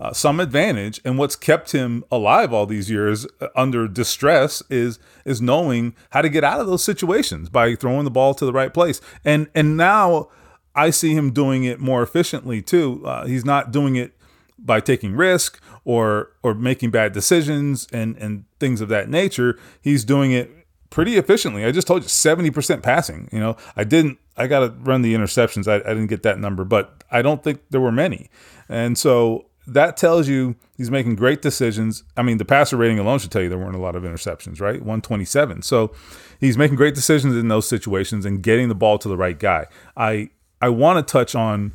uh, 0.02 0.12
some 0.12 0.40
advantage. 0.40 1.00
And 1.04 1.16
what's 1.16 1.36
kept 1.36 1.70
him 1.70 2.04
alive 2.10 2.52
all 2.52 2.66
these 2.66 2.90
years 2.90 3.24
uh, 3.40 3.46
under 3.54 3.86
distress 3.86 4.60
is 4.68 4.98
is 5.24 5.40
knowing 5.40 5.94
how 6.10 6.22
to 6.22 6.28
get 6.28 6.42
out 6.42 6.60
of 6.60 6.66
those 6.66 6.82
situations 6.82 7.48
by 7.48 7.76
throwing 7.76 8.02
the 8.04 8.10
ball 8.10 8.34
to 8.34 8.44
the 8.44 8.52
right 8.52 8.74
place. 8.74 9.00
And 9.24 9.48
and 9.54 9.76
now 9.76 10.28
I 10.74 10.90
see 10.90 11.14
him 11.14 11.30
doing 11.30 11.62
it 11.62 11.78
more 11.78 12.02
efficiently 12.02 12.60
too. 12.60 13.00
Uh, 13.06 13.26
he's 13.26 13.44
not 13.44 13.70
doing 13.70 13.94
it 13.94 14.12
by 14.58 14.80
taking 14.80 15.14
risk 15.14 15.62
or 15.84 16.32
or 16.42 16.52
making 16.52 16.90
bad 16.90 17.12
decisions 17.12 17.86
and 17.92 18.16
and 18.16 18.44
things 18.58 18.80
of 18.80 18.88
that 18.88 19.08
nature. 19.08 19.56
He's 19.80 20.04
doing 20.04 20.32
it 20.32 20.50
pretty 20.90 21.16
efficiently. 21.16 21.64
I 21.64 21.70
just 21.70 21.86
told 21.86 22.02
you 22.02 22.08
70% 22.08 22.82
passing. 22.82 23.28
You 23.32 23.38
know, 23.38 23.56
I 23.76 23.84
didn't 23.84 24.18
I 24.36 24.48
got 24.48 24.60
to 24.60 24.70
run 24.80 25.02
the 25.02 25.14
interceptions. 25.14 25.68
I, 25.68 25.76
I 25.76 25.94
didn't 25.94 26.08
get 26.08 26.24
that 26.24 26.40
number, 26.40 26.64
but 26.64 27.04
I 27.08 27.22
don't 27.22 27.44
think 27.44 27.60
there 27.70 27.80
were 27.80 27.92
many. 27.92 28.30
And 28.68 28.98
so 28.98 29.46
that 29.66 29.96
tells 29.96 30.28
you 30.28 30.56
he's 30.76 30.90
making 30.90 31.16
great 31.16 31.40
decisions. 31.42 32.02
I 32.16 32.22
mean, 32.22 32.38
the 32.38 32.44
passer 32.44 32.76
rating 32.76 32.98
alone 32.98 33.18
should 33.20 33.30
tell 33.30 33.42
you 33.42 33.48
there 33.48 33.58
weren't 33.58 33.76
a 33.76 33.80
lot 33.80 33.94
of 33.96 34.02
interceptions, 34.02 34.60
right? 34.60 34.80
127. 34.80 35.62
So 35.62 35.92
he's 36.40 36.58
making 36.58 36.76
great 36.76 36.94
decisions 36.94 37.36
in 37.36 37.48
those 37.48 37.68
situations 37.68 38.24
and 38.24 38.42
getting 38.42 38.68
the 38.68 38.74
ball 38.74 38.98
to 38.98 39.08
the 39.08 39.16
right 39.16 39.38
guy. 39.38 39.66
I 39.96 40.30
I 40.60 40.68
want 40.68 41.06
to 41.06 41.10
touch 41.12 41.34
on 41.34 41.74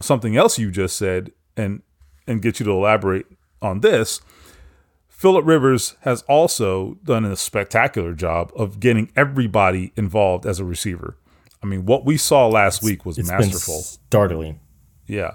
something 0.00 0.36
else 0.36 0.58
you 0.58 0.70
just 0.70 0.96
said 0.96 1.32
and 1.56 1.82
and 2.26 2.42
get 2.42 2.58
you 2.60 2.64
to 2.64 2.72
elaborate 2.72 3.26
on 3.62 3.80
this. 3.80 4.20
Philip 5.08 5.44
Rivers 5.44 5.96
has 6.00 6.22
also 6.22 6.94
done 7.04 7.24
a 7.26 7.36
spectacular 7.36 8.14
job 8.14 8.50
of 8.56 8.80
getting 8.80 9.10
everybody 9.14 9.92
involved 9.94 10.46
as 10.46 10.58
a 10.60 10.64
receiver. 10.64 11.16
I 11.62 11.66
mean, 11.66 11.84
what 11.84 12.06
we 12.06 12.16
saw 12.16 12.46
last 12.46 12.82
week 12.82 13.04
was 13.04 13.18
It's 13.18 13.28
masterful. 13.30 13.80
startling. 13.82 14.60
Yeah. 15.06 15.32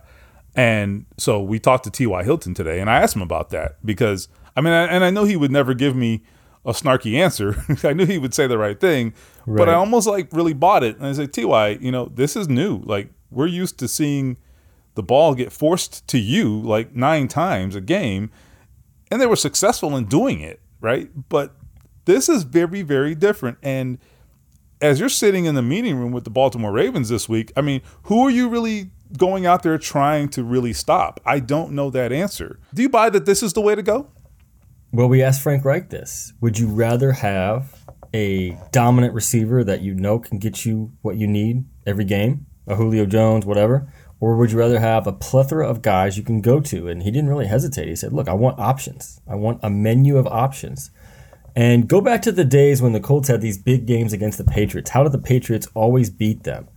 And 0.56 1.06
so 1.18 1.42
we 1.42 1.60
talked 1.60 1.84
to 1.84 1.92
T.Y. 1.92 2.24
Hilton 2.24 2.54
today, 2.54 2.80
and 2.80 2.90
I 2.90 2.98
asked 2.98 3.16
him 3.16 3.22
about 3.22 3.50
that 3.50 3.78
because, 3.86 4.30
I 4.56 4.62
mean, 4.62 4.74
I, 4.74 4.86
and 4.86 5.04
I 5.04 5.10
know 5.10 5.26
he 5.26 5.36
would 5.36 5.52
never 5.52 5.74
give 5.74 5.96
me 5.96 6.24
a 6.66 6.72
snarky 6.72 7.16
answer. 7.16 7.64
I 7.84 7.94
knew 7.94 8.06
he 8.06 8.18
would 8.18 8.34
say 8.34 8.48
the 8.48 8.58
right 8.58 8.80
thing, 8.80 9.14
but 9.46 9.68
I 9.68 9.74
almost 9.74 10.08
like 10.08 10.32
really 10.32 10.54
bought 10.54 10.84
it. 10.84 10.98
And 10.98 11.06
I 11.06 11.12
said, 11.12 11.34
T.Y., 11.34 11.78
you 11.82 11.92
know, 11.92 12.06
this 12.06 12.36
is 12.36 12.48
new. 12.48 12.80
Like, 12.80 13.10
we're 13.30 13.48
used 13.48 13.78
to 13.80 13.88
seeing 13.88 14.38
the 14.96 15.04
ball 15.04 15.36
get 15.36 15.52
forced 15.52 16.08
to 16.08 16.18
you 16.18 16.62
like 16.62 16.96
nine 16.96 17.28
times 17.28 17.76
a 17.76 17.82
game, 17.82 18.32
and 19.12 19.22
they 19.22 19.26
were 19.26 19.36
successful 19.36 19.96
in 19.98 20.06
doing 20.06 20.40
it, 20.40 20.62
right? 20.80 21.10
But 21.30 21.54
this 22.06 22.30
is 22.30 22.44
very, 22.44 22.82
very 22.82 23.14
different. 23.14 23.58
And 23.62 24.00
as 24.82 25.00
you're 25.00 25.10
sitting 25.10 25.46
in 25.46 25.56
the 25.56 25.62
meeting 25.62 25.98
room 25.98 26.12
with 26.12 26.24
the 26.24 26.30
Baltimore 26.30 26.72
Ravens 26.72 27.10
this 27.10 27.28
week, 27.28 27.52
I 27.58 27.62
mean, 27.62 27.82
who 28.04 28.26
are 28.26 28.30
you 28.30 28.48
really 28.48 28.92
going 29.18 29.46
out 29.46 29.64
there 29.64 29.78
trying 29.78 30.30
to 30.30 30.44
really 30.44 30.74
stop? 30.74 31.20
I 31.26 31.40
don't 31.40 31.72
know 31.72 31.90
that 31.90 32.12
answer. 32.12 32.60
Do 32.74 32.82
you 32.82 32.90
buy 32.90 33.10
that 33.10 33.26
this 33.26 33.44
is 33.44 33.54
the 33.54 33.62
way 33.62 33.76
to 33.76 33.84
go? 33.84 34.10
Well, 34.92 35.10
we 35.10 35.22
asked 35.22 35.42
Frank 35.42 35.66
Reich 35.66 35.90
this. 35.90 36.34
Would 36.42 36.58
you 36.58 36.68
rather 36.68 37.12
have 37.12 37.76
a 38.14 38.58
dominant 38.72 39.14
receiver 39.14 39.64
that 39.64 39.82
you 39.82 39.94
know 39.94 40.20
can 40.20 40.40
get 40.40 40.66
you 40.66 40.94
what 41.02 41.18
you 41.18 41.28
need 41.28 41.66
every 41.86 42.06
game, 42.06 42.46
a 42.66 42.76
Julio 42.76 43.06
Jones, 43.06 43.46
whatever? 43.46 43.92
Or 44.22 44.38
would 44.38 44.52
you 44.52 44.58
rather 44.58 44.80
have 44.80 45.06
a 45.06 45.12
plethora 45.12 45.68
of 45.68 45.82
guys 45.82 46.18
you 46.18 46.24
can 46.24 46.40
go 46.40 46.62
to? 46.62 46.88
And 46.88 47.04
he 47.04 47.12
didn't 47.12 47.30
really 47.30 47.48
hesitate. 47.48 47.90
He 47.90 47.96
said, 47.96 48.14
Look, 48.14 48.30
I 48.30 48.34
want 48.34 48.60
options. 48.60 49.20
I 49.28 49.36
want 49.36 49.60
a 49.62 49.70
menu 49.70 50.18
of 50.18 50.28
options. 50.28 50.92
And 51.56 51.88
go 51.88 52.02
back 52.02 52.22
to 52.24 52.32
the 52.32 52.44
days 52.44 52.82
when 52.82 52.94
the 52.94 53.00
Colts 53.00 53.28
had 53.28 53.42
these 53.42 53.58
big 53.58 53.86
games 53.86 54.14
against 54.14 54.38
the 54.38 54.44
Patriots. 54.44 54.90
How 54.90 55.04
did 55.04 55.12
the 55.12 55.20
Patriots 55.20 55.68
always 55.74 56.10
beat 56.10 56.44
them? 56.44 56.68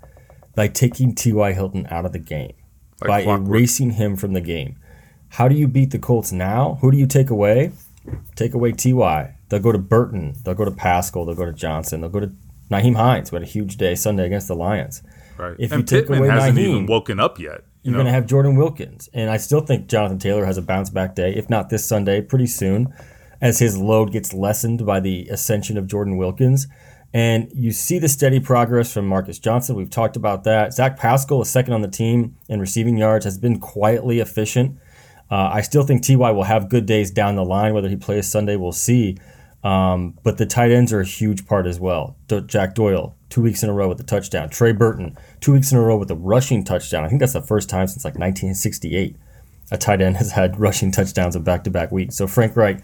By 0.58 0.66
taking 0.66 1.14
T.Y. 1.14 1.52
Hilton 1.52 1.86
out 1.88 2.04
of 2.04 2.12
the 2.12 2.18
game, 2.18 2.54
Like 3.00 3.08
by 3.08 3.22
clockwork. 3.22 3.48
erasing 3.48 3.90
him 3.92 4.16
from 4.16 4.32
the 4.32 4.40
game. 4.40 4.76
How 5.28 5.46
do 5.46 5.54
you 5.54 5.68
beat 5.68 5.92
the 5.92 6.00
Colts 6.00 6.32
now? 6.32 6.78
Who 6.80 6.90
do 6.90 6.96
you 6.98 7.06
take 7.06 7.30
away? 7.30 7.70
Take 8.34 8.54
away 8.54 8.72
Ty. 8.72 9.36
They'll 9.48 9.60
go 9.60 9.70
to 9.70 9.78
Burton. 9.78 10.34
They'll 10.42 10.54
go 10.54 10.64
to 10.64 10.72
Pascal. 10.72 11.24
They'll 11.24 11.36
go 11.36 11.44
to 11.44 11.52
Johnson. 11.52 12.00
They'll 12.00 12.10
go 12.10 12.18
to 12.18 12.32
Nyheim 12.72 12.96
Hines, 12.96 13.30
who 13.30 13.36
had 13.36 13.44
a 13.44 13.46
huge 13.46 13.76
day 13.76 13.94
Sunday 13.94 14.26
against 14.26 14.48
the 14.48 14.56
Lions. 14.56 15.00
Right. 15.36 15.54
If 15.60 15.70
and 15.70 15.82
you 15.82 15.86
take 15.86 16.08
Pittman 16.08 16.18
away 16.18 16.28
hasn't 16.28 16.58
Nyheim, 16.58 16.68
even 16.68 16.86
woken 16.86 17.20
up 17.20 17.38
yet. 17.38 17.62
You 17.84 17.92
You're 17.92 17.94
going 17.94 18.06
to 18.06 18.12
have 18.12 18.26
Jordan 18.26 18.56
Wilkins. 18.56 19.08
And 19.14 19.30
I 19.30 19.36
still 19.36 19.60
think 19.60 19.86
Jonathan 19.86 20.18
Taylor 20.18 20.44
has 20.44 20.58
a 20.58 20.62
bounce 20.62 20.90
back 20.90 21.14
day, 21.14 21.34
if 21.36 21.48
not 21.48 21.70
this 21.70 21.86
Sunday, 21.86 22.20
pretty 22.20 22.48
soon, 22.48 22.92
as 23.40 23.60
his 23.60 23.78
load 23.78 24.10
gets 24.10 24.34
lessened 24.34 24.84
by 24.84 24.98
the 24.98 25.28
ascension 25.28 25.78
of 25.78 25.86
Jordan 25.86 26.16
Wilkins. 26.16 26.66
And 27.14 27.50
you 27.54 27.72
see 27.72 27.98
the 27.98 28.08
steady 28.08 28.38
progress 28.38 28.92
from 28.92 29.06
Marcus 29.06 29.38
Johnson. 29.38 29.76
We've 29.76 29.90
talked 29.90 30.16
about 30.16 30.44
that. 30.44 30.74
Zach 30.74 30.98
Pascal 30.98 31.40
is 31.40 31.48
second 31.48 31.72
on 31.72 31.80
the 31.80 31.88
team 31.88 32.36
in 32.48 32.60
receiving 32.60 32.98
yards, 32.98 33.24
has 33.24 33.38
been 33.38 33.58
quietly 33.58 34.20
efficient. 34.20 34.78
Uh, 35.30 35.50
I 35.52 35.62
still 35.62 35.84
think 35.84 36.06
Ty 36.06 36.16
will 36.32 36.44
have 36.44 36.68
good 36.68 36.86
days 36.86 37.10
down 37.10 37.36
the 37.36 37.44
line. 37.44 37.74
Whether 37.74 37.88
he 37.88 37.96
plays 37.96 38.26
Sunday, 38.26 38.56
we'll 38.56 38.72
see. 38.72 39.16
Um, 39.64 40.18
but 40.22 40.38
the 40.38 40.46
tight 40.46 40.70
ends 40.70 40.92
are 40.92 41.00
a 41.00 41.04
huge 41.04 41.46
part 41.46 41.66
as 41.66 41.80
well. 41.80 42.16
Jack 42.46 42.74
Doyle, 42.74 43.16
two 43.28 43.42
weeks 43.42 43.62
in 43.62 43.68
a 43.68 43.72
row 43.72 43.88
with 43.88 44.00
a 44.00 44.04
touchdown. 44.04 44.48
Trey 44.48 44.72
Burton, 44.72 45.16
two 45.40 45.52
weeks 45.52 45.72
in 45.72 45.78
a 45.78 45.82
row 45.82 45.96
with 45.96 46.10
a 46.10 46.14
rushing 46.14 46.62
touchdown. 46.62 47.04
I 47.04 47.08
think 47.08 47.20
that's 47.20 47.32
the 47.32 47.42
first 47.42 47.68
time 47.68 47.86
since 47.86 48.04
like 48.04 48.14
1968 48.14 49.16
a 49.70 49.76
tight 49.76 50.00
end 50.00 50.16
has 50.16 50.32
had 50.32 50.58
rushing 50.60 50.92
touchdowns 50.92 51.36
in 51.36 51.42
back-to-back 51.42 51.92
weeks. 51.92 52.16
So 52.16 52.26
Frank 52.26 52.56
Reich 52.56 52.82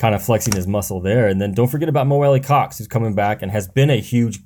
kind 0.00 0.14
of 0.14 0.22
flexing 0.24 0.54
his 0.54 0.66
muscle 0.66 0.98
there. 0.98 1.28
And 1.28 1.40
then 1.40 1.52
don't 1.52 1.68
forget 1.68 1.90
about 1.90 2.06
Mo 2.06 2.22
Alie-Cox, 2.24 2.78
who's 2.78 2.88
coming 2.88 3.14
back 3.14 3.42
and 3.42 3.52
has 3.52 3.68
been 3.68 3.90
a 3.90 4.00
huge 4.00 4.40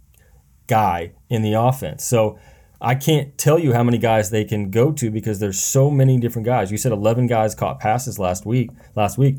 guy 0.67 1.13
in 1.31 1.43
the 1.43 1.55
offense. 1.55 2.05
So 2.05 2.41
I 2.81 2.97
can't 2.97 3.39
tell 3.39 3.61
you 3.61 3.73
how 3.73 3.85
many 3.85 3.99
guys 3.99 4.31
they 4.31 4.45
can 4.45 4.71
go 4.71 4.91
to 4.91 5.13
because 5.13 5.39
there's 5.39 5.63
so 5.63 5.93
many 5.93 6.19
different 6.19 6.45
guys. 6.45 6.73
You 6.73 6.77
said 6.77 6.91
11 6.91 7.29
guys 7.29 7.55
caught 7.55 7.79
passes 7.79 8.19
last 8.19 8.45
week. 8.45 8.71
Last 8.97 9.17
week, 9.17 9.37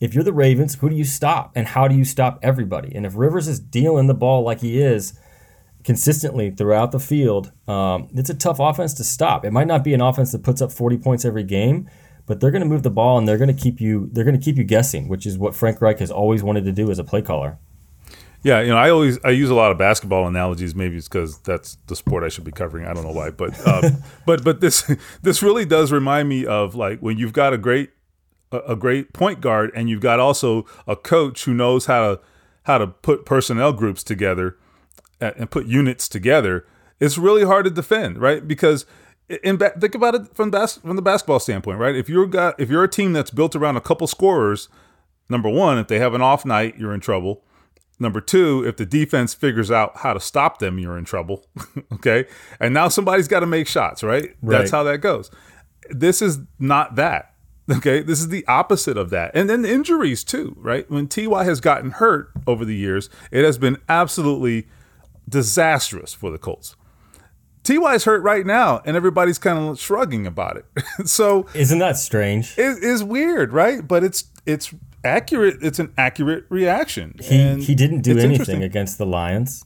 if 0.00 0.14
you're 0.14 0.22
the 0.22 0.34
Ravens, 0.34 0.74
who 0.74 0.90
do 0.90 0.96
you 0.96 1.04
stop 1.04 1.50
and 1.54 1.66
how 1.66 1.88
do 1.88 1.96
you 1.96 2.04
stop 2.04 2.38
everybody? 2.42 2.94
And 2.94 3.06
if 3.06 3.16
Rivers 3.16 3.48
is 3.48 3.58
dealing 3.58 4.06
the 4.06 4.12
ball 4.12 4.42
like 4.42 4.60
he 4.60 4.82
is 4.82 5.18
consistently 5.82 6.50
throughout 6.50 6.92
the 6.92 7.00
field, 7.00 7.52
um, 7.66 8.10
it's 8.12 8.28
a 8.28 8.34
tough 8.34 8.60
offense 8.60 8.92
to 8.94 9.04
stop. 9.04 9.46
It 9.46 9.50
might 9.50 9.66
not 9.66 9.82
be 9.82 9.94
an 9.94 10.02
offense 10.02 10.30
that 10.32 10.42
puts 10.42 10.60
up 10.60 10.72
40 10.72 10.98
points 10.98 11.24
every 11.24 11.44
game, 11.44 11.88
but 12.26 12.40
they're 12.40 12.50
going 12.50 12.62
to 12.62 12.68
move 12.68 12.82
the 12.82 12.90
ball 12.90 13.18
and 13.18 13.28
they're 13.28 13.38
going 13.38 13.54
to 13.54 13.62
keep 13.62 13.80
you 13.80 14.08
they're 14.12 14.24
going 14.24 14.38
to 14.38 14.44
keep 14.44 14.56
you 14.56 14.64
guessing, 14.64 15.08
which 15.08 15.26
is 15.26 15.38
what 15.38 15.54
Frank 15.54 15.80
Reich 15.80 15.98
has 15.98 16.10
always 16.10 16.42
wanted 16.42 16.64
to 16.64 16.72
do 16.72 16.90
as 16.90 16.98
a 16.98 17.04
play 17.04 17.22
caller. 17.22 17.58
Yeah, 18.42 18.60
you 18.60 18.68
know, 18.68 18.76
I 18.76 18.90
always 18.90 19.18
I 19.24 19.30
use 19.30 19.48
a 19.48 19.54
lot 19.54 19.70
of 19.70 19.78
basketball 19.78 20.26
analogies. 20.26 20.74
Maybe 20.74 20.96
it's 20.96 21.08
because 21.08 21.38
that's 21.38 21.78
the 21.86 21.96
sport 21.96 22.24
I 22.24 22.28
should 22.28 22.44
be 22.44 22.52
covering. 22.52 22.86
I 22.86 22.92
don't 22.92 23.04
know 23.04 23.12
why, 23.12 23.30
but 23.30 23.58
uh, 23.66 23.90
but 24.26 24.44
but 24.44 24.60
this 24.60 24.90
this 25.22 25.42
really 25.42 25.64
does 25.64 25.90
remind 25.90 26.28
me 26.28 26.44
of 26.44 26.74
like 26.74 27.00
when 27.00 27.16
you've 27.16 27.32
got 27.32 27.54
a 27.54 27.58
great 27.58 27.90
a, 28.52 28.58
a 28.58 28.76
great 28.76 29.12
point 29.14 29.40
guard 29.40 29.70
and 29.74 29.88
you've 29.88 30.02
got 30.02 30.20
also 30.20 30.66
a 30.86 30.94
coach 30.94 31.44
who 31.44 31.54
knows 31.54 31.86
how 31.86 32.14
to 32.14 32.20
how 32.64 32.78
to 32.78 32.86
put 32.86 33.24
personnel 33.24 33.72
groups 33.72 34.02
together 34.02 34.58
and 35.20 35.50
put 35.50 35.66
units 35.66 36.08
together. 36.08 36.66
It's 37.00 37.18
really 37.18 37.44
hard 37.44 37.64
to 37.64 37.70
defend, 37.70 38.18
right? 38.18 38.46
Because 38.46 38.86
in 39.28 39.56
ba- 39.56 39.72
think 39.78 39.94
about 39.94 40.14
it 40.14 40.34
from 40.34 40.50
bas- 40.50 40.78
from 40.78 40.96
the 40.96 41.02
basketball 41.02 41.40
standpoint, 41.40 41.78
right? 41.78 41.94
If 41.94 42.08
you're 42.08 42.26
got 42.26 42.58
if 42.60 42.70
you're 42.70 42.84
a 42.84 42.88
team 42.88 43.12
that's 43.12 43.30
built 43.30 43.56
around 43.56 43.76
a 43.76 43.80
couple 43.80 44.06
scorers, 44.06 44.68
number 45.28 45.48
one, 45.48 45.78
if 45.78 45.88
they 45.88 45.98
have 45.98 46.14
an 46.14 46.22
off 46.22 46.44
night, 46.44 46.76
you're 46.78 46.94
in 46.94 47.00
trouble. 47.00 47.42
Number 48.00 48.20
two, 48.20 48.64
if 48.66 48.76
the 48.76 48.84
defense 48.84 49.34
figures 49.34 49.70
out 49.70 49.98
how 49.98 50.12
to 50.14 50.20
stop 50.20 50.58
them, 50.58 50.78
you're 50.78 50.98
in 50.98 51.04
trouble. 51.04 51.46
okay. 51.92 52.26
And 52.58 52.74
now 52.74 52.88
somebody's 52.88 53.28
got 53.28 53.40
to 53.40 53.46
make 53.46 53.68
shots, 53.68 54.02
right? 54.02 54.34
That's 54.42 54.70
how 54.72 54.82
that 54.84 54.98
goes. 54.98 55.30
This 55.90 56.20
is 56.20 56.40
not 56.58 56.96
that. 56.96 57.34
Okay. 57.70 58.02
This 58.02 58.18
is 58.18 58.28
the 58.28 58.44
opposite 58.48 58.96
of 58.98 59.10
that. 59.10 59.30
And 59.32 59.48
then 59.48 59.64
injuries 59.64 60.24
too, 60.24 60.56
right? 60.58 60.90
When 60.90 61.06
TY 61.06 61.44
has 61.44 61.60
gotten 61.60 61.92
hurt 61.92 62.30
over 62.48 62.64
the 62.64 62.74
years, 62.74 63.08
it 63.30 63.44
has 63.44 63.58
been 63.58 63.78
absolutely 63.88 64.66
disastrous 65.28 66.12
for 66.12 66.30
the 66.30 66.38
Colts. 66.38 66.76
TY's 67.64 68.04
hurt 68.04 68.22
right 68.22 68.46
now, 68.46 68.82
and 68.84 68.96
everybody's 68.96 69.38
kind 69.38 69.58
of 69.58 69.80
shrugging 69.80 70.26
about 70.26 70.56
it. 70.56 70.66
so 71.08 71.46
Isn't 71.54 71.78
that 71.80 71.96
strange? 71.96 72.54
it 72.56 72.82
is 72.82 73.02
weird, 73.02 73.52
right? 73.52 73.86
But 73.86 74.04
it's 74.04 74.24
it's 74.46 74.72
accurate. 75.02 75.56
It's 75.62 75.78
an 75.78 75.92
accurate 75.98 76.44
reaction. 76.48 77.16
He 77.20 77.40
And 77.40 77.62
he 77.62 77.74
didn't 77.74 78.02
do 78.02 78.18
anything 78.18 78.62
against 78.62 78.98
the 78.98 79.06
Lions, 79.06 79.64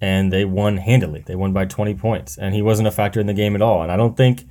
and 0.00 0.32
they 0.32 0.44
won 0.44 0.78
handily. 0.78 1.22
They 1.26 1.34
won 1.34 1.52
by 1.52 1.64
20 1.64 1.94
points, 1.94 2.38
and 2.38 2.54
he 2.54 2.62
wasn't 2.62 2.88
a 2.88 2.92
factor 2.92 3.20
in 3.20 3.26
the 3.26 3.34
game 3.34 3.54
at 3.54 3.62
all. 3.62 3.82
And 3.82 3.90
I 3.90 3.96
don't 3.96 4.16
think 4.16 4.44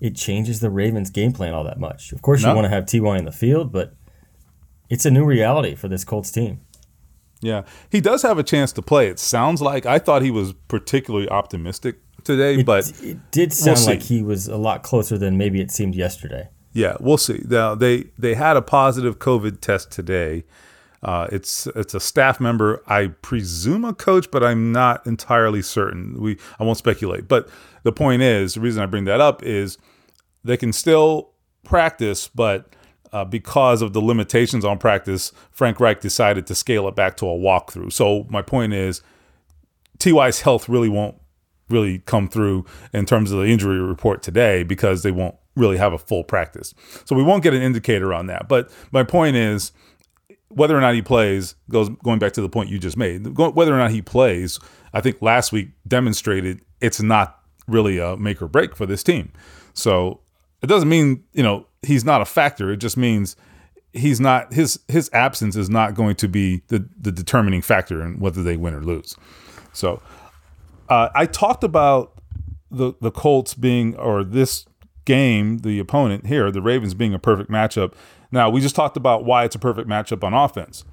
it 0.00 0.14
changes 0.16 0.60
the 0.60 0.70
Ravens' 0.70 1.10
game 1.10 1.32
plan 1.32 1.54
all 1.54 1.64
that 1.64 1.78
much. 1.78 2.12
Of 2.12 2.22
course, 2.22 2.42
you 2.42 2.48
want 2.54 2.64
to 2.64 2.68
have 2.68 2.86
Ty 2.86 3.16
in 3.16 3.24
the 3.24 3.32
field, 3.32 3.72
but 3.72 3.94
it's 4.90 5.06
a 5.06 5.10
new 5.10 5.24
reality 5.24 5.74
for 5.74 5.88
this 5.88 6.04
Colts 6.04 6.30
team. 6.30 6.60
Yeah, 7.42 7.62
he 7.90 8.00
does 8.00 8.22
have 8.22 8.38
a 8.38 8.42
chance 8.42 8.72
to 8.72 8.82
play. 8.82 9.08
It 9.08 9.18
sounds 9.18 9.60
like 9.60 9.84
I 9.84 9.98
thought 9.98 10.22
he 10.22 10.30
was 10.30 10.52
particularly 10.68 11.28
optimistic 11.28 11.96
today, 12.24 12.60
It, 12.60 12.66
but 12.66 12.90
it 13.02 13.18
did 13.32 13.52
sound 13.52 13.78
see. 13.80 13.86
like 13.90 14.02
he 14.02 14.22
was 14.22 14.46
a 14.48 14.56
lot 14.56 14.82
closer 14.84 15.18
than 15.18 15.36
maybe 15.36 15.60
it 15.60 15.70
seemed 15.72 15.94
yesterday. 15.96 16.48
yeah, 16.72 16.96
we'll 17.00 17.18
see. 17.18 17.42
Now 17.48 17.74
they 17.74 18.04
they 18.16 18.34
had 18.34 18.56
a 18.56 18.62
positive 18.62 19.18
COVID 19.18 19.60
test 19.60 19.90
today. 19.90 20.44
Uh, 21.02 21.26
it's 21.32 21.66
it's 21.74 21.94
a 21.94 22.00
staff 22.00 22.38
member, 22.38 22.80
I 22.86 23.08
presume 23.08 23.84
a 23.84 23.92
coach, 23.92 24.30
but 24.30 24.44
I'm 24.44 24.70
not 24.70 25.04
entirely 25.04 25.60
certain. 25.62 26.20
We 26.20 26.38
I 26.60 26.62
won't 26.64 26.78
speculate. 26.78 27.26
But 27.26 27.48
the 27.82 27.90
point 27.90 28.22
is, 28.22 28.54
the 28.54 28.60
reason 28.60 28.80
I 28.84 28.86
bring 28.86 29.04
that 29.06 29.20
up 29.20 29.42
is 29.42 29.78
they 30.44 30.56
can 30.56 30.72
still 30.72 31.30
practice, 31.64 32.28
but 32.28 32.72
uh, 33.12 33.24
because 33.24 33.82
of 33.82 33.92
the 33.92 34.00
limitations 34.00 34.64
on 34.64 34.78
practice, 34.78 35.32
Frank 35.50 35.80
Reich 35.80 36.00
decided 36.00 36.46
to 36.46 36.54
scale 36.54 36.88
it 36.88 36.96
back 36.96 37.16
to 37.18 37.26
a 37.26 37.36
walkthrough. 37.36 37.92
So 37.92 38.26
my 38.30 38.42
point 38.42 38.72
is, 38.72 39.02
Ty's 39.98 40.40
health 40.40 40.68
really 40.68 40.88
won't 40.88 41.16
really 41.68 42.00
come 42.00 42.28
through 42.28 42.64
in 42.92 43.06
terms 43.06 43.30
of 43.30 43.38
the 43.38 43.46
injury 43.46 43.80
report 43.80 44.22
today 44.22 44.62
because 44.62 45.02
they 45.02 45.10
won't 45.10 45.36
really 45.54 45.76
have 45.76 45.92
a 45.92 45.98
full 45.98 46.24
practice. 46.24 46.74
So 47.04 47.14
we 47.14 47.22
won't 47.22 47.42
get 47.42 47.54
an 47.54 47.62
indicator 47.62 48.12
on 48.14 48.26
that. 48.26 48.48
But 48.48 48.70
my 48.90 49.04
point 49.04 49.36
is, 49.36 49.72
whether 50.48 50.76
or 50.76 50.80
not 50.80 50.94
he 50.94 51.00
plays 51.02 51.54
goes 51.70 51.88
going 52.02 52.18
back 52.18 52.32
to 52.32 52.42
the 52.42 52.48
point 52.48 52.68
you 52.68 52.78
just 52.78 52.96
made. 52.96 53.26
Whether 53.38 53.74
or 53.74 53.78
not 53.78 53.90
he 53.90 54.02
plays, 54.02 54.58
I 54.92 55.00
think 55.00 55.22
last 55.22 55.50
week 55.50 55.70
demonstrated 55.88 56.60
it's 56.80 57.00
not 57.00 57.38
really 57.66 57.98
a 57.98 58.16
make 58.16 58.42
or 58.42 58.48
break 58.48 58.76
for 58.76 58.84
this 58.84 59.02
team. 59.02 59.32
So 59.72 60.20
it 60.62 60.66
doesn't 60.66 60.88
mean 60.88 61.24
you 61.32 61.42
know 61.42 61.66
he's 61.82 62.04
not 62.04 62.20
a 62.20 62.24
factor. 62.24 62.70
It 62.70 62.78
just 62.78 62.96
means 62.96 63.36
he's 63.92 64.20
not 64.20 64.52
his 64.52 64.80
his 64.88 65.10
absence 65.12 65.56
is 65.56 65.68
not 65.68 65.94
going 65.94 66.16
to 66.16 66.28
be 66.28 66.62
the 66.68 66.88
the 66.98 67.12
determining 67.12 67.62
factor 67.62 68.02
in 68.02 68.18
whether 68.18 68.42
they 68.42 68.56
win 68.56 68.74
or 68.74 68.82
lose. 68.82 69.16
So 69.72 70.02
uh, 70.88 71.08
I 71.14 71.26
talked 71.26 71.64
about 71.64 72.12
the 72.70 72.94
the 73.00 73.10
Colts 73.10 73.54
being 73.54 73.96
or 73.96 74.24
this 74.24 74.66
game, 75.04 75.58
the 75.58 75.78
opponent 75.78 76.26
here, 76.26 76.50
the 76.50 76.62
Ravens 76.62 76.94
being 76.94 77.14
a 77.14 77.18
perfect 77.18 77.50
matchup. 77.50 77.94
Now, 78.30 78.48
we 78.48 78.60
just 78.60 78.74
talked 78.74 78.96
about 78.96 79.24
why 79.24 79.44
it's 79.44 79.54
a 79.54 79.58
perfect 79.58 79.88
matchup 79.88 80.24
on 80.24 80.32
offense. 80.32 80.84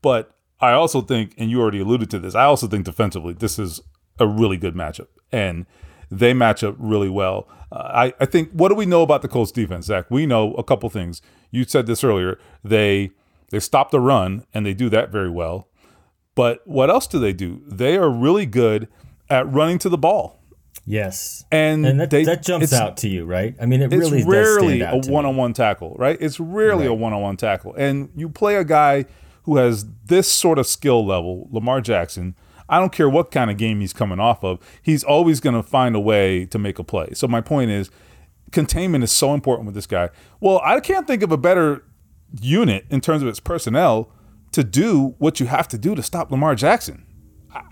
But 0.00 0.34
I 0.60 0.72
also 0.72 1.00
think, 1.00 1.34
and 1.36 1.50
you 1.50 1.60
already 1.60 1.80
alluded 1.80 2.10
to 2.10 2.18
this, 2.18 2.34
I 2.34 2.44
also 2.44 2.66
think 2.66 2.84
defensively, 2.84 3.34
this 3.34 3.58
is 3.58 3.80
a 4.18 4.26
really 4.26 4.56
good 4.56 4.74
matchup. 4.74 5.08
And 5.30 5.66
they 6.10 6.32
match 6.32 6.64
up 6.64 6.76
really 6.78 7.10
well. 7.10 7.48
I, 7.70 8.14
I 8.18 8.24
think, 8.24 8.50
what 8.52 8.68
do 8.68 8.74
we 8.74 8.86
know 8.86 9.02
about 9.02 9.22
the 9.22 9.28
Colts 9.28 9.52
defense, 9.52 9.86
Zak? 9.86 10.10
We 10.10 10.26
know 10.26 10.54
a 10.54 10.64
couple 10.64 10.88
things. 10.90 11.20
You 11.50 11.64
said 11.64 11.86
this 11.86 12.02
earlier. 12.02 12.38
They 12.64 13.10
they 13.50 13.60
stop 13.60 13.90
the 13.90 14.00
run, 14.00 14.44
and 14.52 14.64
they 14.64 14.74
do 14.74 14.88
that 14.90 15.10
very 15.10 15.30
well. 15.30 15.68
But 16.34 16.66
what 16.66 16.90
else 16.90 17.06
do 17.06 17.18
they 17.18 17.32
do? 17.32 17.62
They 17.66 17.96
are 17.96 18.10
really 18.10 18.46
good 18.46 18.88
at 19.28 19.50
running 19.50 19.78
to 19.80 19.88
the 19.88 19.98
ball. 19.98 20.38
Yes, 20.86 21.44
and, 21.50 21.84
and 21.84 22.00
that, 22.00 22.08
they, 22.08 22.24
that 22.24 22.42
jumps 22.42 22.72
out 22.72 22.96
to 22.98 23.08
you, 23.08 23.26
right? 23.26 23.54
I 23.60 23.66
mean, 23.66 23.82
it 23.82 23.92
it's 23.92 24.10
really 24.10 24.24
rarely 24.24 24.80
a 24.80 24.96
one-on-one 24.96 25.50
me. 25.50 25.54
tackle, 25.54 25.94
right? 25.98 26.16
It's 26.18 26.40
rarely 26.40 26.86
right. 26.86 26.92
a 26.92 26.94
one-on-one 26.94 27.36
tackle, 27.36 27.74
and 27.76 28.08
you 28.16 28.30
play 28.30 28.56
a 28.56 28.64
guy 28.64 29.04
who 29.42 29.56
has 29.56 29.84
this 30.06 30.30
sort 30.30 30.58
of 30.58 30.66
skill 30.66 31.04
level, 31.04 31.48
Lamar 31.50 31.82
Jackson. 31.82 32.34
I 32.68 32.78
don't 32.78 32.92
care 32.92 33.08
what 33.08 33.30
kind 33.30 33.50
of 33.50 33.56
game 33.56 33.80
he's 33.80 33.92
coming 33.92 34.20
off 34.20 34.44
of, 34.44 34.58
he's 34.82 35.02
always 35.02 35.40
going 35.40 35.54
to 35.54 35.62
find 35.62 35.96
a 35.96 36.00
way 36.00 36.44
to 36.46 36.58
make 36.58 36.78
a 36.78 36.84
play. 36.84 37.10
So 37.14 37.26
my 37.26 37.40
point 37.40 37.70
is, 37.70 37.90
containment 38.52 39.04
is 39.04 39.12
so 39.12 39.34
important 39.34 39.66
with 39.66 39.74
this 39.74 39.86
guy. 39.86 40.10
Well, 40.40 40.60
I 40.64 40.80
can't 40.80 41.06
think 41.06 41.22
of 41.22 41.32
a 41.32 41.36
better 41.36 41.84
unit 42.40 42.84
in 42.90 43.00
terms 43.00 43.22
of 43.22 43.28
its 43.28 43.40
personnel 43.40 44.10
to 44.52 44.64
do 44.64 45.14
what 45.18 45.40
you 45.40 45.46
have 45.46 45.68
to 45.68 45.78
do 45.78 45.94
to 45.94 46.02
stop 46.02 46.30
Lamar 46.30 46.54
Jackson. 46.54 47.04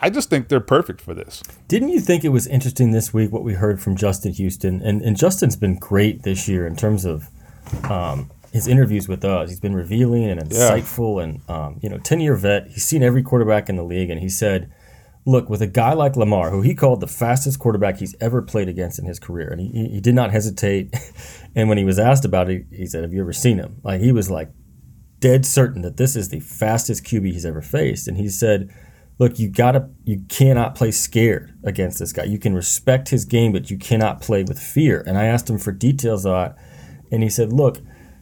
I 0.00 0.10
just 0.10 0.30
think 0.30 0.48
they're 0.48 0.60
perfect 0.60 1.00
for 1.00 1.14
this. 1.14 1.42
Didn't 1.68 1.90
you 1.90 2.00
think 2.00 2.24
it 2.24 2.30
was 2.30 2.46
interesting 2.46 2.92
this 2.92 3.12
week 3.12 3.30
what 3.30 3.42
we 3.42 3.54
heard 3.54 3.80
from 3.80 3.96
Justin 3.96 4.32
Houston? 4.32 4.82
And, 4.82 5.02
and 5.02 5.16
Justin's 5.16 5.56
been 5.56 5.76
great 5.78 6.22
this 6.22 6.48
year 6.48 6.66
in 6.66 6.76
terms 6.76 7.04
of 7.04 7.28
um, 7.84 8.30
his 8.52 8.66
interviews 8.66 9.06
with 9.06 9.24
us. 9.24 9.50
He's 9.50 9.60
been 9.60 9.74
revealing 9.74 10.24
and 10.24 10.40
insightful, 10.40 11.18
yeah. 11.18 11.24
and 11.24 11.50
um, 11.50 11.78
you 11.82 11.88
know, 11.88 11.98
ten 11.98 12.20
year 12.20 12.34
vet. 12.34 12.68
He's 12.68 12.84
seen 12.84 13.02
every 13.02 13.22
quarterback 13.22 13.68
in 13.68 13.76
the 13.76 13.84
league, 13.84 14.10
and 14.10 14.20
he 14.20 14.28
said, 14.28 14.72
"Look, 15.26 15.50
with 15.50 15.60
a 15.60 15.66
guy 15.66 15.92
like 15.92 16.16
Lamar, 16.16 16.50
who 16.50 16.62
he 16.62 16.74
called 16.74 17.00
the 17.00 17.06
fastest 17.06 17.58
quarterback 17.58 17.98
he's 17.98 18.14
ever 18.20 18.40
played 18.40 18.68
against 18.68 18.98
in 18.98 19.04
his 19.04 19.18
career, 19.18 19.48
and 19.50 19.60
he, 19.60 19.88
he 19.92 20.00
did 20.00 20.14
not 20.14 20.30
hesitate. 20.30 20.94
and 21.54 21.68
when 21.68 21.78
he 21.78 21.84
was 21.84 21.98
asked 21.98 22.24
about 22.24 22.48
it, 22.48 22.66
he 22.70 22.86
said, 22.86 23.02
"Have 23.02 23.12
you 23.12 23.20
ever 23.20 23.32
seen 23.32 23.58
him?" 23.58 23.80
Like 23.82 24.00
he 24.00 24.12
was 24.12 24.30
like 24.30 24.50
dead 25.18 25.44
certain 25.44 25.82
that 25.82 25.96
this 25.96 26.16
is 26.16 26.28
the 26.28 26.40
fastest 26.40 27.04
QB 27.04 27.32
he's 27.32 27.46
ever 27.46 27.62
faced, 27.62 28.08
and 28.08 28.16
he 28.16 28.28
said." 28.28 28.72
look, 29.18 29.38
you 29.38 29.48
gotta, 29.48 29.88
you 30.04 30.20
cannot 30.28 30.74
play 30.74 30.90
scared 30.90 31.54
against 31.64 31.98
this 31.98 32.12
guy. 32.12 32.24
You 32.24 32.38
can 32.38 32.54
respect 32.54 33.08
his 33.08 33.24
game, 33.24 33.52
but 33.52 33.70
you 33.70 33.78
cannot 33.78 34.20
play 34.20 34.42
with 34.42 34.58
fear. 34.58 35.02
And 35.06 35.16
I 35.16 35.24
asked 35.24 35.48
him 35.48 35.58
for 35.58 35.72
details 35.72 36.26
on 36.26 36.50
it, 36.50 36.56
and 37.10 37.22
he 37.22 37.30
said, 37.30 37.52
look, 37.52 37.78